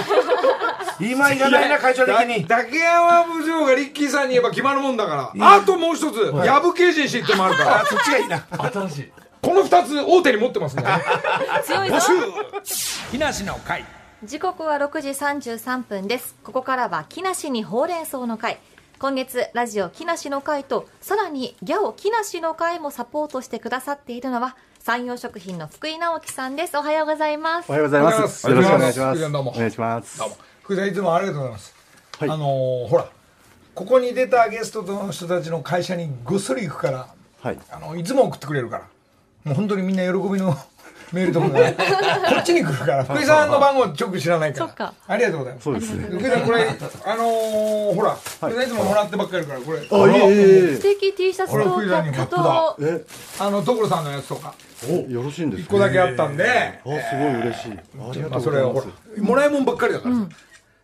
[1.00, 2.46] 今いらないな会長的に。
[2.46, 5.56] 竹山部長がリッキーさんに言えば決まるもんだから。
[5.56, 7.82] あともう一つ、ヤブケージンシってもあるから。
[7.82, 8.44] あそっちがいいな。
[8.74, 9.12] 新しい
[9.46, 10.84] この二つ大手に持ってますね。
[11.66, 11.98] 強いぞ。
[13.12, 13.86] 木梨の会。
[14.24, 16.36] 時刻は6時33分です。
[16.44, 18.58] ここからは木梨にほうれん草の会。
[18.98, 26.76] 今月ラジオ木梨の会とさらにギャオ木梨の会もサポートしてくださっているのは山陽食品の福井直樹さんです。
[26.76, 27.70] おはようございます。
[27.70, 28.50] おはようございます。
[28.50, 29.22] よろしくお願いします。
[29.22, 29.52] どうも。
[29.52, 30.18] お願いします。
[30.18, 30.38] どうも。
[30.64, 31.76] 福井さんいつもありがとうございます、
[32.18, 32.30] はい。
[32.30, 33.08] あのーほら
[33.76, 37.10] ここに出たゲストの人たちの会社にごっそり行くから
[37.42, 37.60] はい。
[37.70, 38.88] あのいつも送ってくれるから
[39.46, 40.56] もう本当にみんな喜びの
[41.14, 44.66] メールとかが こっちに来るから福井さんの番号直知らないから。
[44.68, 44.94] そっか。
[45.08, 45.64] ありがとうございます。
[45.66, 46.08] そうですね。
[46.10, 49.78] 福井さんこれあのーほら、福井さんいつももらってばっかりからこれ。
[49.80, 53.06] あ、いえいえ素敵 T シャツとキこれ福井さんにャップマッとえ？
[53.40, 54.56] あの所さんのやつとか。
[54.88, 55.72] え、よろしいんです1か。
[55.74, 57.72] 個だけあったんで、あ、すごい嬉しい。
[57.72, 59.18] ありがまあ、とうそれはほございます。
[59.20, 59.24] ら。
[59.24, 60.22] もらいもんばっかりだからさ、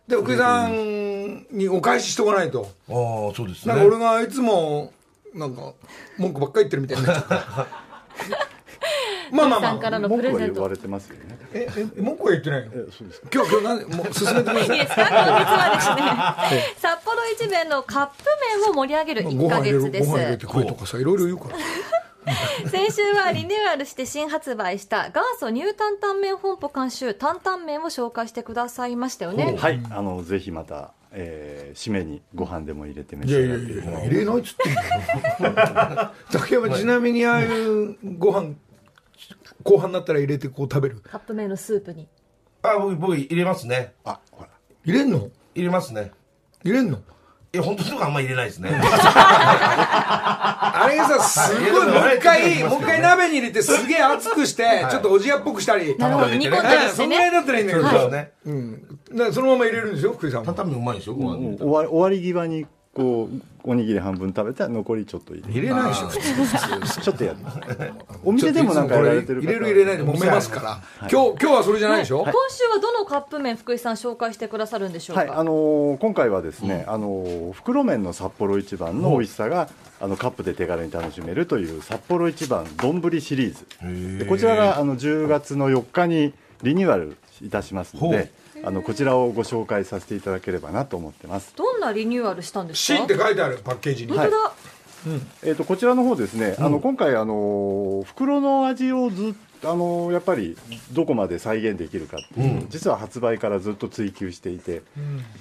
[0.06, 3.74] で福井さんにお返ししとかないと、ああそうですね。
[3.74, 4.92] なんか俺がいつも
[5.34, 5.72] なんか
[6.16, 7.66] 文句ばっかり言ってるみたいにな
[9.32, 10.38] っちゃったまあまあさんからまあのプレゼント。
[10.38, 11.38] 僕は言われてますよね。
[11.54, 13.20] ええ文句は言ってないよえ、そうです。
[13.20, 13.28] か。
[13.32, 15.04] 今日今日なんでもう進めてくださいいいですか？
[15.04, 15.18] 本日
[15.52, 18.12] はですね札幌一弁のカップ
[18.60, 20.06] 麺を盛り上げる1ヶ月です。
[20.06, 21.56] るご飯入れて食えとかさいろいろ言うから。
[22.70, 29.56] 先週はリニューアルして新発売した元祖ニュータンタン麺本舗監修担々麺を紹介してくださいましたよね。
[29.58, 33.28] はい、あの、ぜひまた、えー、締めにご飯でも入れて召い。
[33.28, 34.74] しやいやいや上がっていただ入れないっつってん
[35.54, 36.10] だよ。
[36.30, 38.54] 竹山ちなみにああいうご飯
[39.62, 41.00] 後半になったら入れてこう食べる？
[41.02, 42.08] カップ麺のスープに。
[42.62, 43.94] あ僕僕入れますね。
[44.04, 44.48] あ、ほら。
[44.84, 45.30] 入れんの？
[45.54, 46.10] 入れますね。
[46.64, 46.98] 入れんの？
[47.54, 48.70] いや本当とかあんま入れないですね。
[48.80, 55.94] あれがさ、すごい、もう一回、もう一回鍋に入れて、すげえ熱くして、ちょっとおじやっぽくしたり。
[55.98, 58.10] なるほど煮込んだりしてそんぐらいねだったらいいんだけど。
[58.10, 58.32] ね。
[58.46, 58.98] うん。
[59.10, 60.54] だからそのまま入れるんですよ、福井さんも。
[60.54, 61.14] 担々麺うまいでしょ？
[61.14, 61.70] ご飯に入れたら。
[61.70, 66.08] 終わ終わり際にこうおにぎり半分食べて残りちょっと入れ入れないでしょ。
[66.08, 67.38] 普通ちょっとやる。
[68.22, 69.46] お店でもなんかやられてる方。
[69.46, 84.18] 入れる入れないで揉めますから、今日今日はそれじゃないでしょ、今週はどのカップ麺福井さん紹介してくださるんでしょうか、はい、あのー今回はですね、あのー袋麺の札幌一番の美味しさが、あのカップで手軽に楽しめるという札幌一番丼シリーズ。
[84.18, 88.30] でこちらがあの10月の4日にリニューアルいたしますので
[88.64, 94.52] あのこちらをご紹介させていただければなと思ってます、どんなリニューアルしたんですシンかって書いてあるパッケージに、本当だ、
[95.42, 100.56] えー、とこちらの方ですね、あの今回あのー袋の味をずっとあのーやっぱり
[100.92, 104.82] どこまで再現できるかっていう、実は発売からずっと追求していて、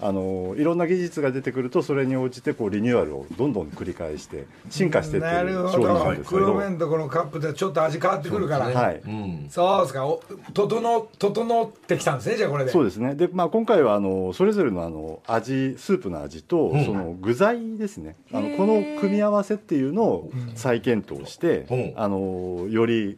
[0.01, 6.45] あのーいろんな技術が出てくるとそれに応じてこうリニューアルをどんどん繰り返して進化していってなるる商品なんですけど。
[6.45, 8.65] 黒麺とこのカップでちょっと味変わってくるから。
[8.65, 9.01] はい、
[9.49, 10.05] そうですか。
[10.05, 10.21] お
[10.53, 12.71] 整整ってきたんですねじゃあこれで。
[12.71, 13.15] そうですね。
[13.15, 18.15] で、まあ、今回はあのそれぞれのあの味スープの味と、その具材ですね。
[18.31, 21.93] あのこの組み合わせっていうのを再検討して、うん。
[21.95, 23.17] あのより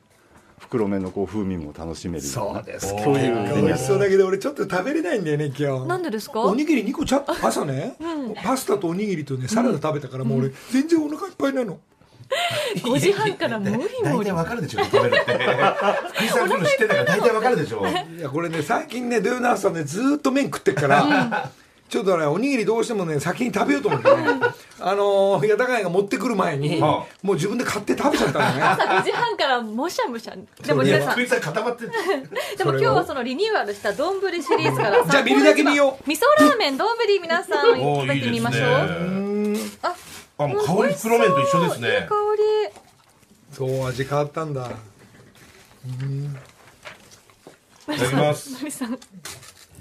[0.64, 3.64] 袋麺のこう風味も楽しめるそうですかそういう。
[3.66, 5.88] 美味しそうだけど俺ちょっと食べれないんだよね今日。
[5.88, 6.42] なんでですか？
[6.42, 7.96] おにぎり2個ちゃっ朝ね、
[8.44, 11.80] パスタとおにぎりとねサラダ食べたからもう俺全然お腹いっぱいなの。
[12.78, 15.34] 5時半から無理無理大体わかるでしょ食べるって。
[15.34, 17.86] 福井さんの知ってたから大体わかるでしょ。
[17.86, 21.52] いやこれね最近ね土曜の朝ねずーっと麺食ってっから、
[21.94, 24.24] ちょっとねおにぎりどうしてもね先に食べようと思ってね。
[24.80, 28.64] あのー、八高屋が持ってくる前に、はもう自分で買って食べちゃったのね。
[28.64, 30.36] 朝5時半からもしゃもしゃ。
[30.66, 31.92] でもいや皆さん固まってる
[32.58, 34.28] でも今日はそのリニューアルした丼シ
[34.58, 36.10] リーズからじゃあ見るだけ見よう。
[36.10, 36.88] 味噌ラーメン丼
[37.22, 38.70] 皆さん食べてみましょう。
[38.70, 39.80] いいですね。
[39.84, 39.96] あ
[40.40, 42.16] あもう香り袋麺と一緒ですいいね香
[42.72, 42.82] り。
[43.52, 44.72] そう味変わったんだ
[47.88, 48.50] いただきます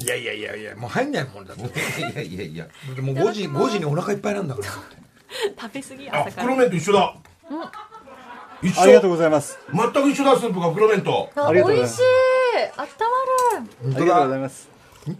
[0.02, 1.62] いやいやいやいやもう入んないもんだって。
[1.62, 2.66] いやいやいや。
[2.94, 4.66] でもう5時5時にお腹いっぱいなんだから。
[5.60, 6.42] 食べ過ぎあ朝から。
[6.42, 7.14] 袋麺と一緒だ。
[8.62, 9.58] 一ありがとう緒ございます。
[9.72, 11.30] 全く一緒だスープが袋麺と。
[11.34, 12.02] あありがとうございま味しい。
[12.76, 13.04] あった
[13.56, 13.68] まる。
[13.82, 14.68] 本当ありがとうございだます。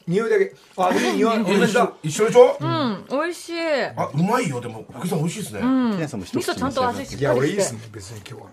[0.07, 0.55] 匂いだけ。
[0.77, 2.57] あでも匂い同じだ一緒でしょ？
[2.61, 3.61] うん美味しい。
[3.97, 5.61] あうまいよでも福井さん美味しいですね。
[5.61, 7.49] 皆さんも一味噌ちゃんと味しっいやかりして。
[7.49, 8.51] 俺いいっすね別に今日は。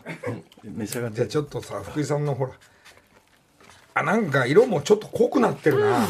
[0.63, 2.51] 召し上がってじゃあちょっとさ福井さんのほら
[3.93, 6.05] あなんか色もちょっと濃くなってるな、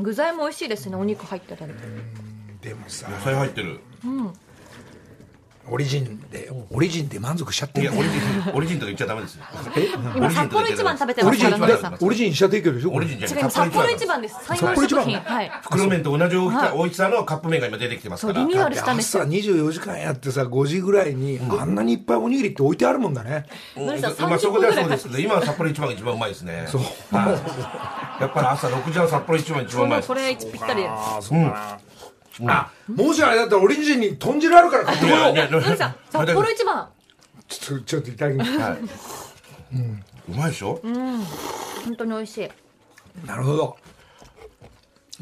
[0.00, 0.96] 具材も美味しいですね。
[0.96, 1.72] お肉入ってたり
[2.60, 3.08] でもさ。
[3.10, 3.80] 野菜入ってる
[5.68, 7.92] オリジンでオリジンで満足しちゃってる。
[7.92, 8.20] いやオリジン
[8.54, 9.44] オリジンとか言っちゃダメですよ。
[10.16, 12.90] 今札幌一番食べてオますからオリジンしちゃっていいけどでしょ？
[12.92, 14.36] オリジンじゃ札幌一番です。
[14.44, 15.50] サイマル食品はい。
[15.62, 18.40] 袋麺と同じ大きさ大きさのカップ麺が今出てきてますから。
[18.40, 23.46] リニューアルしたんです朝よ24時間やってさ5時ぐらいにあんなにいっぱいおにぎりって置いてあるもんだね。
[23.76, 26.66] まあ30そこではそうですけど今は札幌一番が一番うまいですね。
[26.68, 26.82] そう。
[26.82, 30.08] やっぱり朝6時は札幌一番一番うまいです。
[30.08, 31.78] これぴったりああそうかな、
[32.46, 35.34] あもしあれだったらオリジンに豚汁あるから買ってこよう。
[35.34, 36.88] いやのりさん札幌一番。
[37.48, 38.58] ちょっとちょっといただきます。
[38.58, 43.26] はい、うまいでしょ、本当に美味しい。
[43.26, 43.76] なるほど。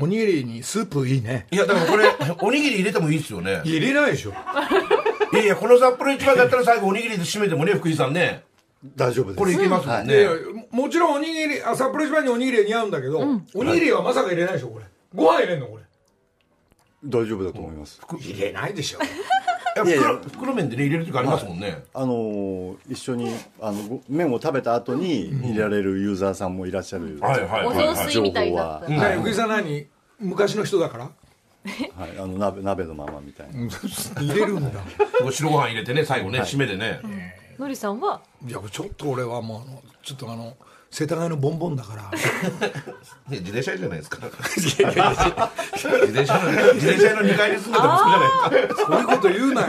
[0.01, 1.47] おにぎりにスープいいね。
[1.51, 3.61] いやだからこれ おにぎり入れてもいいですよね。
[3.65, 4.33] 入れないでしょ。
[5.33, 8.45] いやいやこの札幌一番だったら最後おにぎりで締めてもね福井さんね。
[8.97, 9.37] 大丈夫です。
[9.37, 10.27] これいけますもんね、
[10.71, 13.19] もちろんおにぎりあ札幌一番におにぎりは似合うんだけど、
[13.55, 14.87] おにぎりはまさか入れないでしょこれ。
[15.15, 15.83] ご飯入れんのこれ
[17.05, 18.01] 大丈夫だと思います。
[18.19, 18.99] 入れないでしょ。
[19.85, 27.97] いや袋袋麺でね入れる時ありますもんね、あのー一緒にあのご麺を食べた後に入れられるユーザーさんもいらっしゃる、はいはいおはいはい。
[27.97, 29.49] 雑炊みたいになったうん何福井さん。
[29.49, 29.87] 何
[30.19, 31.05] 昔の人だから。
[31.97, 33.69] はい、あの鍋鍋のままみたいな、
[34.19, 34.81] 入れるんだ。
[35.31, 37.01] 白ご飯入れてね最後ね、締めでね、
[37.59, 38.23] のりさんは？
[38.47, 40.57] いやちょっと俺はもうちょっとあの
[40.91, 42.03] 世田谷のボンボンだから。
[42.11, 42.19] ね
[43.31, 44.19] 自転車じゃないですか。
[44.57, 48.83] 自転車の自転車の2階に住んでた息子じゃないですか。
[48.87, 49.67] そういうこと言うなよ。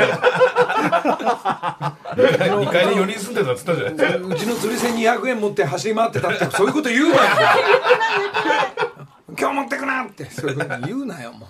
[2.16, 4.26] 2階に4人住んでたっつったじゃないですか。
[4.26, 7.20] うちの釣り銭200円持って走り回ってたってそういうこと言うなよ。
[9.38, 11.50] 今日持ってくなってそういうこと言うなよもう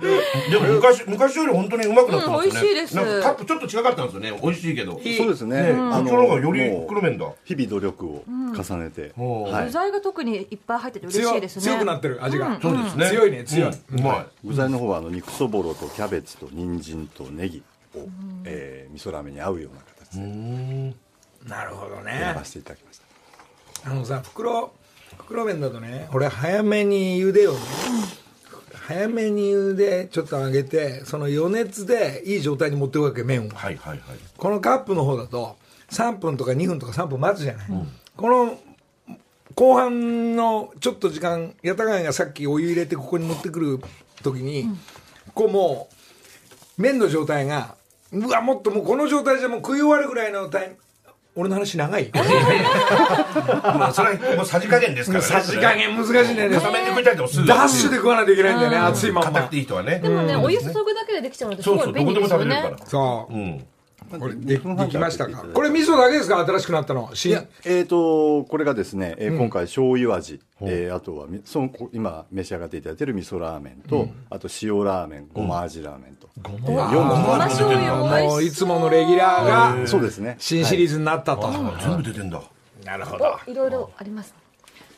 [0.00, 2.96] でも昔昔より本当にうまくなってますよね、うん美味しいです。
[2.96, 4.40] なんかカップちょっと違かったんですよね。
[4.42, 4.92] 美味しいけど。
[4.92, 7.26] そうですね、ねこっちの方がより袋麺だ。
[7.44, 9.42] 日々努力を重ねて、うん。
[9.42, 11.62] はい、具材が特にいっぱい入ってて嬉し強いですね。
[11.62, 13.08] 強くなってる味が、そうですね。
[13.08, 13.70] 強いね強い。
[13.70, 14.26] うまい。
[14.44, 17.62] 具材の方はあの肉そぼろとキャベツと人参とネギ
[17.94, 18.08] を、
[18.44, 20.94] えー味噌ラーメンに合うような形で
[21.48, 23.00] なるほどやねらせていただきまし
[23.84, 24.72] た、あのさ袋
[25.18, 27.58] 袋麺だとね俺早めに茹でをね、
[28.86, 33.48] 早めに茹でちょっと揚げてその余熱でいい状態に持っていくわけ麺を。
[33.48, 34.18] はいはいはい。
[34.36, 35.56] このカップの方だと
[35.90, 37.66] 3分とか2分とか3分待つじゃない、
[38.16, 38.56] この
[39.56, 43.80] 後半のちょっと時間八高屋がさっきお湯入れてここに持ってくる
[44.22, 44.68] 時に、
[45.34, 45.88] こうも
[46.78, 47.74] う麺の状態が
[48.12, 50.76] うわもっともうこの状態じゃもう食い終わるぐらいのタイム
[51.36, 52.10] 俺の話長い？
[52.14, 56.48] まあそれはもうさじ加減ですからねさじ加減難しいね。
[56.48, 57.46] 片面で食いたいともすぐ。
[57.46, 59.30] ダッシュで食わないといけないんだよね熱いまんま。
[59.32, 59.98] 硬くていい人はね。
[60.02, 62.44] でもね、お湯注ぐだけでできちゃうのですそうそうどごい便利こですよね。
[62.44, 62.86] 食べれるから。
[62.90, 63.64] そううん。
[64.20, 65.44] これでできましたか？
[65.52, 66.38] これ味噌だけですか？
[66.46, 67.32] 新しくなったの新
[67.64, 76.74] えー、とこれがですね、えー今回醤油味、えーあとはみそのこ今召し上がっていただいている味噌ラーメンと、あと塩ラーメンごま味ラーメンと、ご本
[77.38, 80.36] ま醤油もういつものレギュラーがそうですね。
[80.38, 82.42] 新シリーズになったと、全部出てんだ。
[82.84, 83.38] なるほど。
[83.46, 84.34] いろいろあります。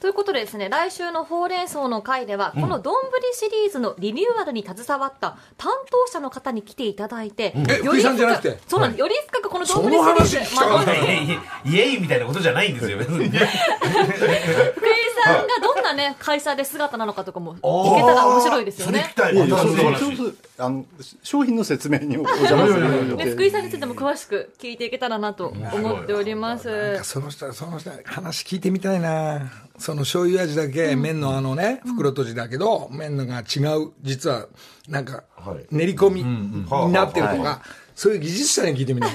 [0.00, 2.94] ということでですね来週のほうれん草の会では、この丼
[3.32, 8.58] シリーズのリニューアルに携わった担当者の方に来ていただいて、え福井さんじゃなくて？
[8.68, 12.98] そうなんです、より深くこの丼そのシリー話ズ聞きたかったまあ いやいやイエイみたいなことじゃないんですよ。
[12.98, 13.40] 別に福井
[15.28, 18.92] さんがどんなね会社で姿なのかとかも聞けたら面白いですよね。
[18.92, 19.98] それ聞きたいいやいやまたその話。
[19.98, 20.84] そうそうそうあの
[21.22, 23.16] 商品の説明にお邪魔する。
[23.16, 27.00] で福井さんについても詳しく聞いていけたらなと思っております。
[27.04, 29.50] その人その人話聞いてみたいな。
[29.78, 34.48] その醤油味だけ、麺のあのね袋とじだけど、麺のが違う実は
[34.88, 35.66] なんかはい。
[35.70, 37.62] 練り込みになってるとか、
[37.94, 39.10] そういう技術者に聞いてみたい、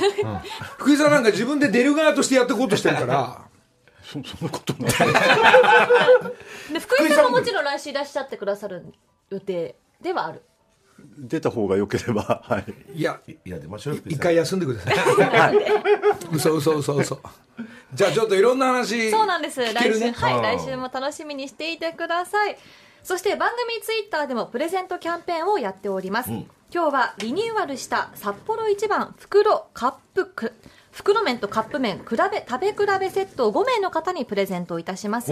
[0.78, 3.42] 福井さんなんか自分で出る側としてやっていこうとしてるから
[4.14, 4.92] そ そんなことない。
[6.74, 8.86] で福井さんももちろん来週いらっしゃってくださる
[9.30, 10.44] 予定ではある。
[11.18, 12.66] 出た方が良ければ はい。
[13.00, 14.96] いやいや出ましょうよ一回休んでください。
[16.32, 17.20] 嘘嘘嘘嘘。
[17.94, 22.58] じゃあちょっといろんな話そうなんです、来週はい来週も楽しみにしていてください。
[23.04, 30.54] そして番組ツイッターでもプレゼントキャンペーンをやっております、今日はリニューアルした札幌一番袋カップく
[30.94, 35.32] 袋麺とカップ麺比べ食べ比べセットを5名の方にプレゼントいたします。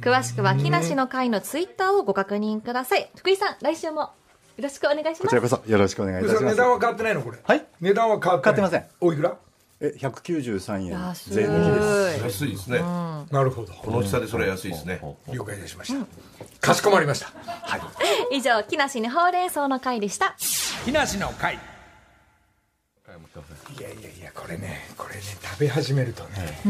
[0.00, 3.10] 詳しくは木梨の会のツイッターをご確認ください。
[3.16, 4.10] 福井さん来週もよ
[4.58, 5.20] ろしくお願いします。
[5.22, 6.44] こちらこそよろしくお願いいたします。
[6.44, 7.38] 値段は変わってないのこれ。
[7.42, 7.64] はい。
[7.80, 9.36] 値段は変わってませんおいくら？
[9.78, 10.90] え193円。
[10.90, 11.30] 安い。
[11.34, 12.24] 税抜きです。
[12.24, 12.80] 安いですね。
[12.80, 13.72] なるほど。
[13.74, 15.00] この大きさでそれは安いですね。
[15.32, 16.06] 了解いたしました。
[16.60, 17.30] かしこまりました。
[18.32, 20.34] 以上木梨にほうれん草の会でした。
[20.84, 21.58] 木梨の会
[23.78, 26.60] いやいやいやこれねこれね食べ始めるとね、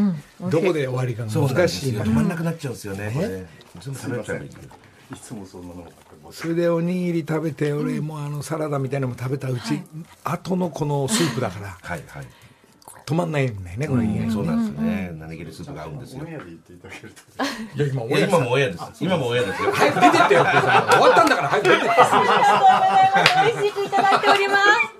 [0.50, 3.46] どこで終わりか難しい止まんなくなるんですよねこれ。
[3.80, 4.54] 全部食べちゃえばいいい
[5.22, 5.86] つもそんなの
[6.32, 9.80] それでおにぎり食べて俺もあのサラダみたいなのも食べたうち、
[10.24, 12.26] 後のこのスープだからはいはい。
[13.06, 15.12] 止まんないんだよねこれ、いそうなんですよね。
[15.14, 16.24] 何気にスープが合うんですよ。
[16.24, 16.32] いた
[16.88, 17.12] だける
[17.76, 17.80] と。
[17.80, 18.80] や今いや今もオンエアです。
[18.98, 19.70] 今もオンエアですよ。
[19.70, 21.86] 早く出てってよってさ終わったんだから早く出てって。
[23.46, 24.95] 美味しくいただいております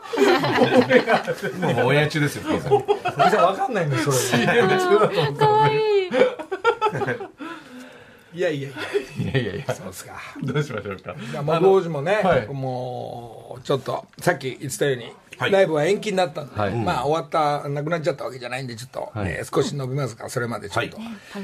[1.58, 4.46] 今もオンエア中ですよ福井さん福井さん分かんないんだよそれ。
[5.36, 6.10] かわいい。
[8.34, 8.78] いやいやいや。
[9.18, 9.74] いやいやいや。
[9.74, 10.12] そうですか。
[10.42, 11.14] どうしましょうか。
[11.14, 12.46] いやまあ当時もね、はい。
[12.48, 15.50] もうちょっとさっき言ってたように、はい。
[15.50, 16.74] ライブは延期になったんで、はい。
[16.74, 17.30] まあ終わっ
[17.62, 19.32] たなくなっちゃったわけじゃないんでちょっと、はい。
[19.32, 20.98] えー少し伸びますがそれまでちょっと、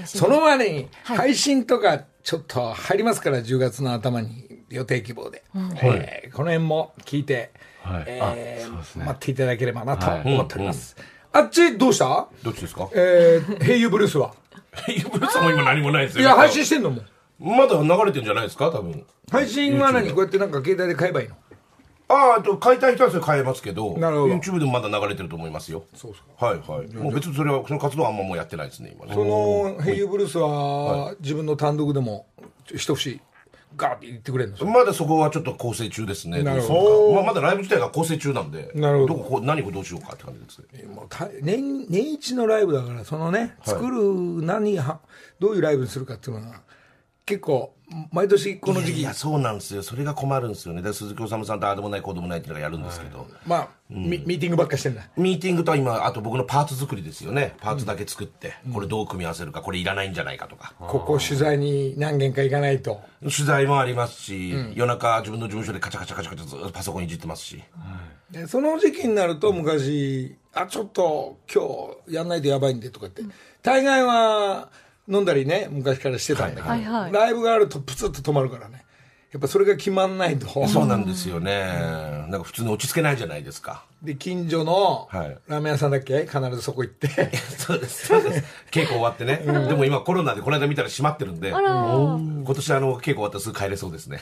[0.05, 1.17] そのまでにはい。
[1.19, 5.43] 配信とかちょっと入りますから10月の頭に予定希望で、
[5.83, 8.05] えーこの辺も聞いて、はい。
[8.07, 9.05] えーあそうですね。
[9.05, 10.23] 待っていただければなとはい。
[10.25, 10.97] 思っております、
[11.33, 12.29] あっちどうした？
[12.43, 12.89] どっちですか？
[12.95, 14.35] えー、ヘイユーブルースは？
[14.89, 16.23] イブルさんも今何もないですよ。
[16.23, 17.07] いや配信してんのもん。
[17.39, 18.71] まだ流れてんじゃないですか？
[18.71, 19.05] 多分。
[19.31, 20.09] 配信は何？
[20.11, 21.37] こうやってなんか携帯で買えばいいの？
[22.09, 24.35] あああと買いたい人はそれ買えますけどなるほど。
[24.35, 25.85] YouTube でもまだ流れてると思いますよ。
[25.95, 26.47] そうですか。
[26.47, 26.95] はいはい。
[26.95, 29.15] もう別にそれはその活動はあんまもうやってないですね今ね。
[29.15, 32.27] その「ヘイユーブルース」は自分の単独でも
[32.75, 33.19] 一節
[33.77, 34.71] ガーって言ってくれるんですよ。
[34.71, 36.43] まだそこはちょっと構成中ですね。
[36.43, 37.13] なるほど。
[37.15, 38.71] まあ、まだライブ自体が構成中なんで。
[38.75, 39.15] なるほど。
[39.15, 40.85] ここ何をどうしようかって感じですね。
[40.85, 45.01] もうた年年一のライブだからそのね作る何は
[45.39, 46.61] どういうライブにするかっていうのは
[47.25, 47.75] 結構
[48.11, 49.01] 毎年この時期。
[49.01, 49.83] いやそうなんですよ。
[49.83, 50.83] それが困るんですよね。
[50.83, 55.09] で鈴木おさんとああでもないこうでもないっていうのがやるんですけど、まあ、ミミーティングばっかしてんだ。
[55.17, 57.55] ミーティングと今あと僕のパーツ作りですよね。
[57.61, 60.75] パーツだけ作って、これどう組み合わせるかこれいらないんじゃないかとか。
[60.79, 63.01] ここ取材に何軒か行かないと。
[63.21, 67.63] 取材もありますし、夜中自分の事務所でカチャカチャカチャカチャパソコンいじってますし、
[68.31, 71.65] でその時期になると昔「あちょっと今
[72.09, 73.23] 日やんないとやばいんで」とかって
[73.63, 74.71] 大概は
[75.13, 77.13] 飲んだりね昔からしてたんだけど、はいはい。
[77.13, 78.85] ライブがあるとプツッと止まるからね。
[79.33, 80.69] やっぱそれが決まんないと。
[80.69, 81.65] そうなんですよね、
[82.29, 83.85] なんか普通に落ち着けないじゃないですか。
[84.03, 85.39] で近所のはい。
[85.49, 86.27] ラーメン屋さんだっけ？
[86.27, 87.09] 必ずそこ行って。
[87.57, 88.09] そうです。
[88.09, 88.45] そうです。
[88.71, 91.49] 稽古終わってね、でも今コロナでこの間見たら閉まってるんで。
[91.49, 91.59] 今
[92.45, 94.09] 年あの稽古終わったらすぐ帰れそうです。
[94.09, 94.21] ね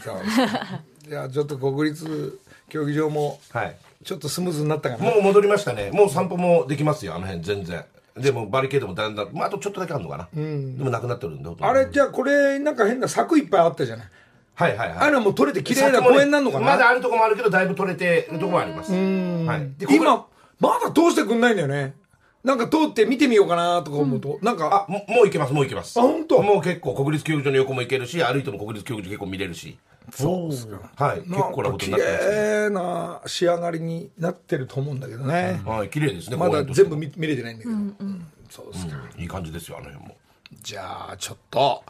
[1.09, 2.39] じゃあちょっと国立
[2.69, 3.77] 競技場もはい。
[4.05, 5.11] ちょっとスムーズになったかな。
[5.11, 5.91] もう戻りましたね。
[5.93, 7.85] もう散歩もできますよあの辺全然
[8.17, 10.41] でもバリケードもだんだん、まあ、あとちょっとだけあるのかな、で
[10.83, 14.07] もなくなってるんであれじゃあこれなんか変な柵いっぱいあったじゃない？
[14.55, 14.99] はいはいはい。
[14.99, 16.67] あれはもう取れて綺麗な公園になるのかな？
[16.67, 18.93] まだあるとこもあるけどだいぶ取れてるとこもあります。
[18.93, 18.97] は
[19.57, 19.87] い。
[19.95, 20.27] 今
[20.59, 21.95] まだ通してくんないんだよね
[22.43, 25.99] なんか通って見てみようかなとか思うと、なんかあももう行けますもう行けます。
[25.99, 26.43] あ本当？
[26.43, 29.79] もう結構国立競技場の横も行けるし歩いても国立競技場結構見れるし。
[30.13, 31.21] そうですかはい。
[31.21, 32.35] 結構なことに綺なってますね。
[32.35, 36.83] 麗な仕上がりになってると思うんだけどね、はい綺麗ですねまだ公園として。
[36.83, 40.17] 全部見見れてないんだけど、うんそうですか、いい感じですよあの辺も。
[40.63, 41.85] じゃあちょっと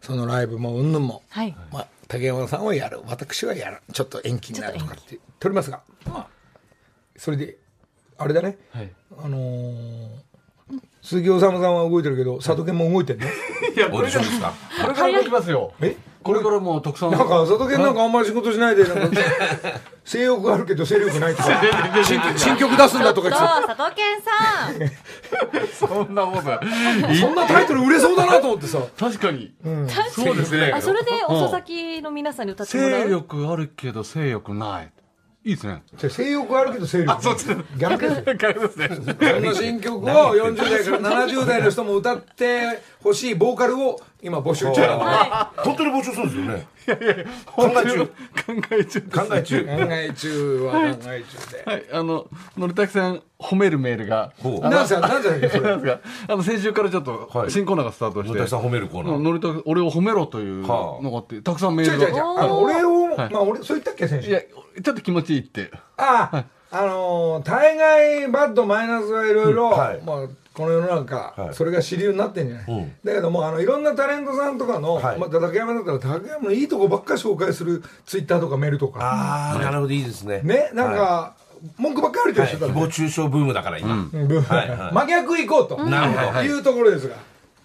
[0.00, 1.54] そのライブもうんぬんも、はい。
[1.70, 3.00] まあ、竹山さんはやる。
[3.06, 6.26] 私はやるちょっと延期になるとかって取りますが、まあ、
[7.16, 7.58] それで
[8.20, 8.92] あれだね、はい。
[9.24, 10.08] あのー
[11.02, 13.32] 鈴木治さんは動いてるけど佐藤健も動いてるね
[13.74, 14.52] いやオーディションですか？
[14.82, 15.72] これから動きますよ。
[15.80, 15.96] え？
[16.22, 19.16] これからもうたくさんなんか佐藤健なんかあんまり仕事しないでなんか
[20.04, 21.48] 性欲があるけど勢力ないとか。
[22.04, 25.88] 新新曲出すんだとかそう言って佐藤健さん。
[26.04, 28.78] そんなことないそんなタイトル売れそうだなと思ってさ。
[28.98, 29.54] 確かに。
[30.10, 30.72] そうですね。
[30.76, 34.92] あそれで遅咲きの皆さんに歌ってもら性う欲あるけど性欲ない
[35.42, 35.82] いいですね。
[35.96, 37.36] じゃあ性欲あるけど勢力ない
[37.78, 38.88] 逆ですよ逆ですね。
[38.88, 44.80] そんな新曲を40代から70代の人も歌ってほしいボーカルを今募集中。
[44.80, 47.26] なんで本当に募集するんですよね。
[47.46, 48.06] 考え中。
[48.06, 48.12] 考
[48.72, 49.00] え中。
[49.02, 49.64] 考え中。
[49.64, 50.62] 考え中。
[50.64, 51.70] は考え中で。
[51.70, 51.84] はい。
[51.92, 52.26] あの
[52.58, 54.32] のりたけさん褒めるメールが。
[54.42, 54.60] ほう。
[54.60, 55.00] なんすか？
[55.00, 55.48] なんすか？
[55.48, 55.60] それ。
[55.60, 56.00] なんですか？
[56.28, 57.50] あの先週からちょっとはい。
[57.50, 59.18] 新コーナーがスタートして、野田さん褒めるコーナー。
[59.18, 62.22] のりたけ俺を褒めろというのがあって、たくさんメールが違う違う違う。
[62.22, 63.32] あの俺をはい。
[63.32, 65.70] まあ俺そう言ったっけ先いや週ちょっと気持ちいいって。
[65.96, 69.78] あああのー大概バッドマイナスがいろいろうん。
[69.78, 70.02] はい。
[70.02, 70.28] まあ
[70.60, 71.54] この世の中、はい。
[71.54, 72.92] それが主流になってんじゃない、うん。
[73.02, 75.18] だけどもあのいろんなタレントさんとかの、はい。
[75.18, 79.00] まあ、竹山だったら竹山のいいとこばっかり紹介するツイッターとかメールとか。
[79.00, 80.42] ああなるほどいいですね。
[80.42, 81.34] ねなんか、
[81.78, 82.90] 文句ばっかり言ってる人だねはい。
[82.90, 83.94] 誹謗中傷ブームだから今。
[83.94, 84.10] うん。
[84.28, 84.92] ブーはいはい。
[84.92, 86.28] 真逆行こうと、なるほど。
[86.28, 87.16] はいいうところですが。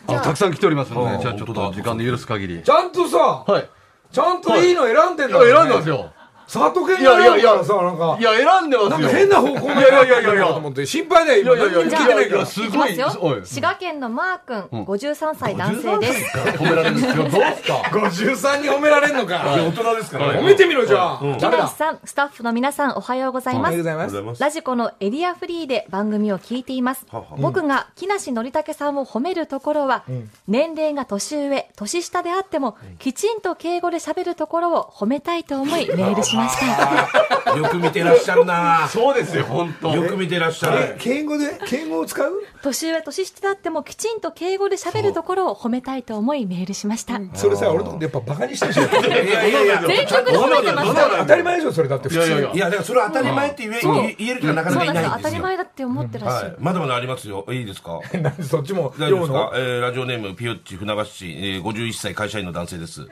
[0.08, 0.22] あ。
[0.22, 2.64] たくさん来ておりますのあでじゃあちょっと時間で許す限り。
[2.64, 3.70] ちゃんとさ、はい。
[4.10, 5.50] ちゃんといいの選んでんだい。
[5.50, 6.14] や選んでますよ
[6.48, 13.10] 佐藤健いやいやいやが選んだからさなんかいや選んでますよなんか変な方向にいやいやいやいやと思って心配だよ今いやいやいや聞いてないからすごいよ
[13.44, 14.40] 滋賀県のマー
[14.70, 27.06] 君、53歳男性です褒められるんですよどうですか53に褒められんのか大人ですから褒めてみろじゃあ木梨さんスタッフの皆さんおはようございますはようございますラジコのエリアフリーで番組を聞いています
[27.38, 30.04] 僕が木梨憲武さんを褒めるところは、
[30.48, 37.56] 年齢が年上年下であってもきちんと敬語で喋るところを褒めたいと思いメールしました。
[37.56, 38.88] よく見てらっしゃるな。
[38.90, 39.92] そうですよ本当。
[39.96, 41.58] よく見てらっしゃえる敬語で？
[41.68, 42.32] 敬語を使う？
[42.62, 47.20] 年上年下であってもきちんと敬語で喋るところを褒めたいと思いメールしました。
[47.34, 50.94] それさ俺とやっぱバカにしてるしいやいやいや全力で褒めてます。
[51.20, 55.14] 当たり前でしょそれだって普通いやいやいやいやだからそれは当たり前って言え言言える人がなかなかいないんですよ。
[55.18, 56.34] 当たり前だって思ってらっし。
[56.34, 56.52] ゃはい。
[56.52, 57.46] る、まだまだありますよ。
[57.50, 58.00] いいですか？
[58.42, 59.52] そっちも大丈夫ですか？
[59.82, 63.08] ラジオネームピヨッチ船橋市、えー、51歳会社員の男性です、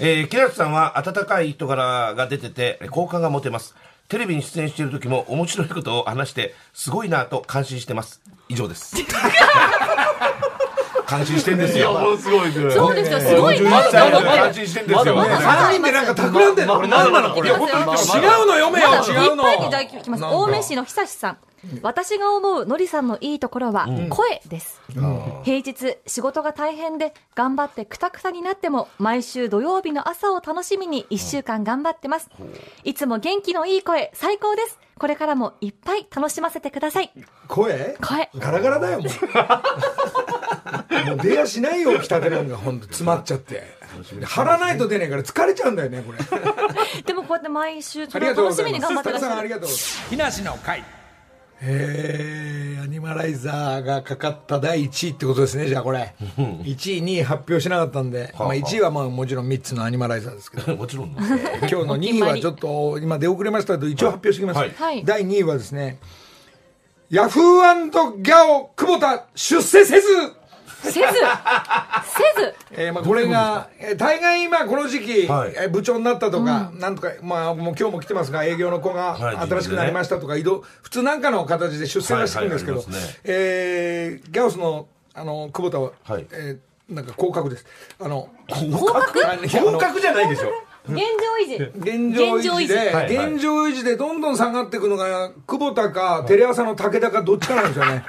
[0.00, 3.74] えー、木梨さんは温かい人柄が出てて好感が持てます。
[4.08, 8.22] テレビに出演している時も面白いことを話してすごいなと感心してます。
[8.48, 8.96] 以上です。
[11.06, 11.92] 感心してんですよ。
[11.92, 13.20] もうすごいですねそうですよ。
[13.20, 13.56] すごい。
[13.56, 15.16] 51な歳の感心してんですよ。
[15.16, 15.68] まだまだ。
[15.68, 16.76] 3人でなんか企んでんの？
[16.76, 17.50] これ何なのこれ。
[17.50, 17.66] 違うの
[17.96, 19.04] 読めよまだ。
[19.04, 20.24] 違うのいっぱいにだきます。
[20.24, 21.38] 青梅市の久志さん
[21.82, 24.80] 私が思うのりさんのいいところは声です、
[25.44, 32.28] 平日仕事が大変で頑張ってくたくたになっても毎週土曜日の朝を楽しみに1週間頑張ってます。
[32.84, 34.78] いつも元気のいい声最高です。
[34.98, 37.10] これからもいっぱい楽しませてください。
[37.48, 37.96] 声？
[38.00, 38.30] 声。
[38.38, 41.06] ガラガラだよもう。
[41.06, 43.78] もう出やしないよ北手なんかほんと詰まっちゃって。
[44.24, 46.18] 張らないと出ないから疲れちゃうんだよねこれ。
[47.02, 50.08] でもこうやって毎週楽しみに頑張ってらっしゃるさんありがとうございます。
[50.10, 50.84] 木梨の会
[51.62, 56.14] えー、アニマライザーがかかった第1位ってことですねじゃあこれ。
[56.18, 60.74] 1位2位発表しなかったんで、まあ、1位はまあもちろん3つのアニマライザーですけど。
[60.76, 61.10] もちろん。
[61.16, 64.70] 今日の2位はちょっと今出遅れましたけど一応発表しておきます、はい。
[64.70, 65.04] はい。
[65.04, 65.98] 第2位はですね
[67.10, 70.06] ヤフーギャオ久保田出世せず
[70.82, 70.98] せず。
[70.98, 71.14] せず。
[72.72, 75.52] えーまあ、これが、えー大概今この時期、はい。
[75.56, 87.64] えー部長になったとか、なんとか、まあ、もう今日も来てますが営業の子がはい新しくなりましたとか、移動普通なんかの形で出世はしてるんですけど、はいはいねえーギャオスのあの久保田は、はいえーなんか降格です
[88.00, 90.48] あの合格あのいやあの合格じゃないでしょ
[90.88, 98.04] 現状維持現状維持で現状維持はいはい現状維持でどんどん下がっていくのが久保田かテレ朝の武田かどっちかなんですよね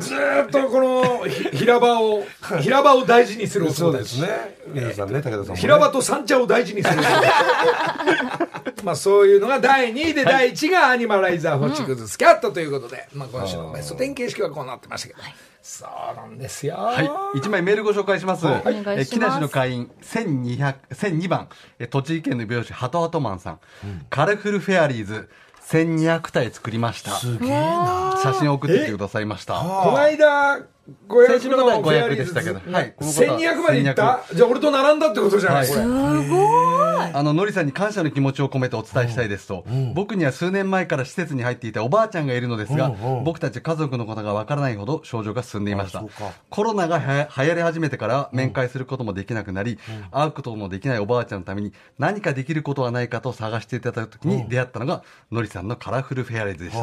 [0.00, 2.24] ずーっとこのひ平場を
[2.60, 4.28] 平場を大事にするそうですね。
[4.68, 5.56] 皆さんね武田さんもね。
[5.56, 7.02] 平場と三茶を大事にする。
[8.84, 15.20] まあそういうのが第2位で第1位がアニマライザーフォチグズスキャットということで、まあ今週のベスト10形式はこうなってましたけど、
[15.62, 17.02] そうなんですよ、は
[17.34, 18.46] い、一枚メールご紹介します。
[18.46, 18.90] お願いします。
[18.90, 23.60] えー木梨の会員1200 1002番、えー栃木県の美容師ハトハトマンさん、
[24.10, 25.28] カラフルフェアリーズ
[25.68, 27.12] 1200体作りました。
[27.12, 28.18] すげえな。
[28.22, 29.54] 写真を送ってきてくださいました。
[29.54, 30.58] この間
[31.08, 32.92] 500先週の方はのフェアリー500でズしたけどはい。
[32.92, 34.24] この方は1200までいった？
[34.34, 35.68] じゃあ俺と並んだってことじゃない、はい。
[35.68, 35.80] これ
[36.94, 39.64] あの、のりさんに感謝の気持ちを込めてお伝えしたいですと、
[39.94, 46.04] 僕には数年前から施設に入っていたおばあちゃんがいるのですが、僕たち家族のことがわからないほど症状が進んでいました。
[46.50, 49.78] コロナがは流行り始めてから面会することもできなくなり、
[50.10, 56.80] 会うこともできないおばあちゃんのために何かできることはないかと探していただいた時に出会ったのが、のりさんのカラフルフェアリーズでした。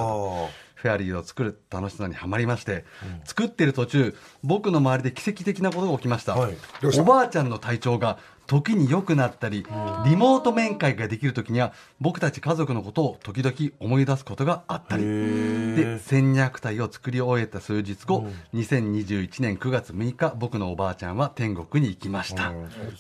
[0.82, 2.86] フェアリーを作る楽しさにはまりまして、
[3.24, 6.36] 作ってる途中、僕の周りで奇跡的なことが起きました。
[6.36, 6.58] はい。
[7.00, 8.18] おばあちゃんの体調が
[8.52, 9.66] 時に良くなったり、
[10.06, 11.72] リモート面会ができる時には、
[12.02, 22.52] 僕たち家族のことを時々思い出すことがあったり、で、1200体を作り終えた数日後、2021年9月6日、僕のおばあちゃんは天国に行きました。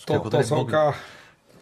[0.05, 0.95] ということで、僕か。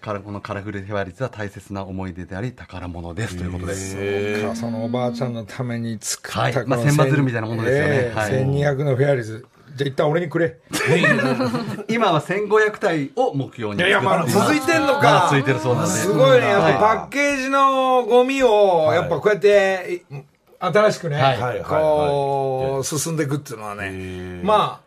[0.01, 3.37] からこのカラフルフェアリーズは大切な思い出であり宝物です。
[3.37, 3.73] ということで。
[3.73, 4.39] す。
[4.39, 6.67] そうかそのおばあちゃんのために作った、はい。
[6.67, 7.89] まあ千羽鶴みたいなものですよね。
[7.95, 8.31] ええはい。
[8.45, 10.57] 1200のフェアリーズじゃあ一旦俺にくれ。
[11.87, 14.95] 今は1500体を目標にいやいやまだ続いてんのか。
[14.95, 16.07] まだ続いてるそうなんです。
[16.11, 16.47] ごいね。
[16.47, 16.73] やっぱはい。
[16.73, 20.15] パッケージのゴミをやっぱこうやってい
[20.59, 21.37] 新しくね、
[21.69, 24.41] こう進んでいくっていうのはね。
[24.43, 24.81] ま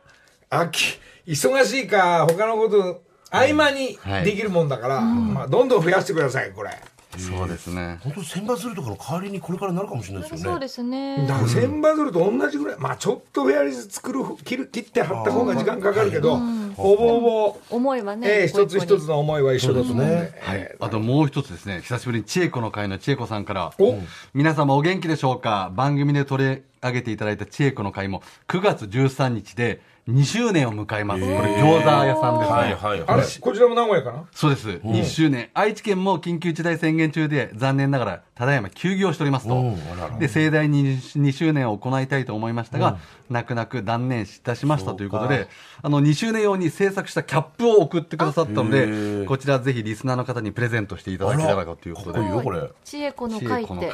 [0.50, 4.24] あ秋忙しいか他のこと合間にはい。
[4.24, 6.70] できるもんだから、まあ、どんどん増やしてくださいこれ
[7.18, 7.98] そうですね。
[8.02, 10.42] 本当千羽鶴とかの代わりにこれからなるかもしれないですよね。
[10.44, 11.26] そうですね。
[11.26, 12.76] だから千羽鶴と同じぐらい。
[12.78, 16.36] まあちょっとフェアリーズ作る切る切って貼った方が時間かかるけど、
[16.74, 21.80] ほぼほぼ思いはね、ええ一つ一つのの思いは一緒だと思うんで、はい、あともう一つですね。
[21.82, 23.98] 久しぶりに千恵子の会の千恵子さんからお。
[24.34, 25.70] 皆様お元気でしょうか？
[25.74, 31.20] 番組で取り上げていただいた千恵子の会も9月13日で2周年を迎えます。
[31.20, 34.24] これ餃子屋さんですね、はいはいあれこちらも名古屋かな？
[34.32, 35.50] そうです、2周年。
[35.54, 39.76] 愛知県も緊急事態宣言中で残念ながらただいま休業しておりますと、
[40.18, 42.98] で盛大に2周年を行いたいと思いましたが、
[43.30, 45.46] 泣く泣く断念いたしましたということで
[45.80, 52.72] あの2周年用に制作したキャップを送ってくださったのへでーこちらぜひリスナーの方にプレゼントしていただけたらということで。
[52.84, 53.92] 知恵子の千会って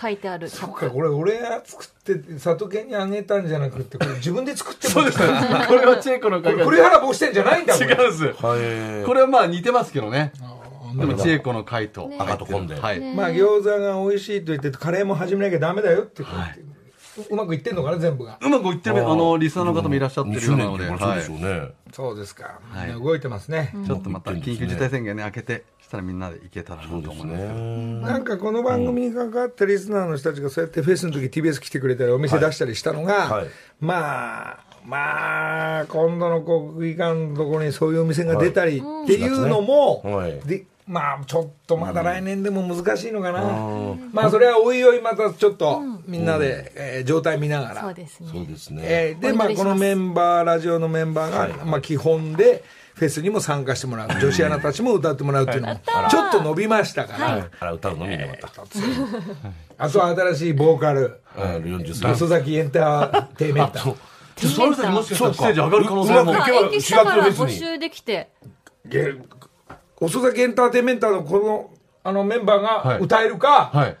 [0.00, 0.48] 書いてある。
[0.48, 5.18] そっかこれ俺が作って佐藤家にあげたんじゃなくてこれ自分で作ってもそうです。
[5.18, 5.24] こ
[5.74, 8.56] れは千恵子の会が栗原帽子店じゃないんだ違うんですは
[9.02, 10.32] いこれはまあ似てますけどね
[10.94, 12.16] でも千恵子の会とね。
[12.18, 12.74] 赤と紺で。
[12.74, 16.60] はい、ねまあ餃子が美味しいと言ってカレーも始めなきゃダメだよってこう言って。
[16.60, 16.64] う
[17.30, 18.38] うまくいってんのかな全部が。
[18.40, 19.06] うまくいってる。
[19.06, 20.98] あのリスナーの方もいらっしゃって2るようなので、はい。
[20.98, 21.68] これそうでしょうね。
[21.92, 22.92] そうですか、はい。
[22.92, 33.46] 動いてますね、ちょっとまた緊急事態宣言ね開けてしたらみんなで行けたらなと思いますけどなんかこの番組に関わったリスナーの人たちがそうやってフェスの時 TBS 来てくれたりお店出したりしたのが、はい。
[33.80, 40.40] まあまあ今度の国技館のところにそういうお店が出たりっていうのも、はい。
[40.40, 43.42] でまあちょっとまだ来年でも難しいのかな、
[44.12, 48.20] まあそれはおいおいまたちょっとみんなで、えー状態見ながら、そうです
[48.70, 48.82] ね。
[48.84, 51.52] えーで、まあ、このメンバー、ラジオのメンバーが、はい。
[51.64, 52.64] まあ、基本で、
[52.94, 55.80] フェスにも参加してもらう、女子アナたちも歌ってもらうっていうのも、
[56.10, 58.48] ちょっと伸びましたから、あら歌うのみんなまた
[59.78, 63.96] あとは新しいボーカル、あ40歳細崎エンターテイメンター。
[64.36, 66.20] その人にもしかしたらステージ上がる可能性も。
[66.20, 68.28] うまくいけばあ延期したから4月のフェスに募集できて。
[68.84, 69.14] で
[70.00, 71.70] 遅咲きエンターテインメンターのこの
[72.02, 73.00] あのメンバーがはい。
[73.00, 73.96] 歌えるか、はい。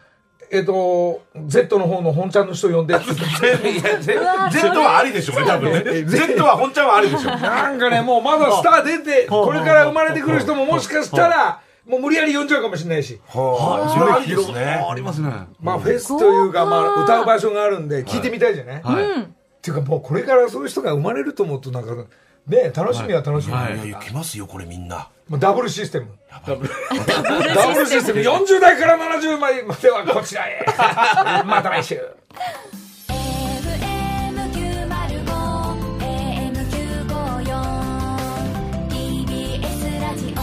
[0.52, 2.96] えっと、Z の方の本ちゃんの人呼んで。
[2.96, 6.04] っ ていや Z はありでしょうね多分ね。
[6.04, 7.36] Z は本ちゃんはありでしょう。
[7.38, 13.20] なんかね、もうまだスター出て、 これから生まれてくる人ももしかしたら、もう無理やり呼んじゃうかもしれないし。
[13.28, 13.88] はあ。
[13.90, 14.86] それはありですね。
[14.90, 15.30] ありますね。
[15.60, 19.26] まあフェスというか、まあ歌う場所があるんで、聞いてみたいじゃない、はい、っ
[19.62, 21.90] ていうかもうこれからそういう人が生まれると思うと、なんか、
[22.46, 23.52] ね楽しみは楽しみ。
[23.54, 26.08] はいいやいや来ますよこれみんなダブルシステム。
[26.46, 26.68] ダブル
[27.86, 28.20] システム。
[28.20, 30.64] 40代から70代まではこちらへ。
[31.46, 32.00] また来週。
[38.70, 40.40] FM905AM954TBS ラジオ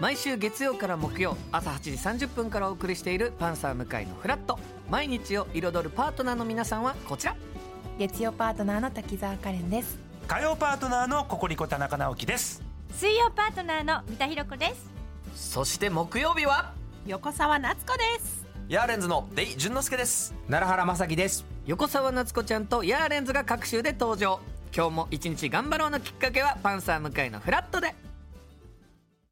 [0.00, 1.90] 毎週月曜から木曜朝8時
[2.26, 4.58] 30分からお送りしている「パンサー向井のフラット」
[4.90, 7.34] 毎日を彩るパートナーの皆さんはこちら
[7.96, 9.96] 月曜パートナーの滝沢カレンです。
[10.26, 12.60] 火曜パートナーのココリコ田中直樹です。
[12.90, 14.90] 水曜パートナーの三田寛子です。
[15.36, 16.72] そして木曜日は？
[17.06, 18.44] 横澤夏子です。
[18.68, 20.34] ヤーレンズのデイ淳之介です。
[20.48, 21.46] 奈良原正樹です。
[21.66, 24.40] 横澤夏子ちゃんとヤーレンズが各週で登場。
[24.74, 27.94] 今日も一日頑張ろうのきっかけはパンサー向かいのフラットで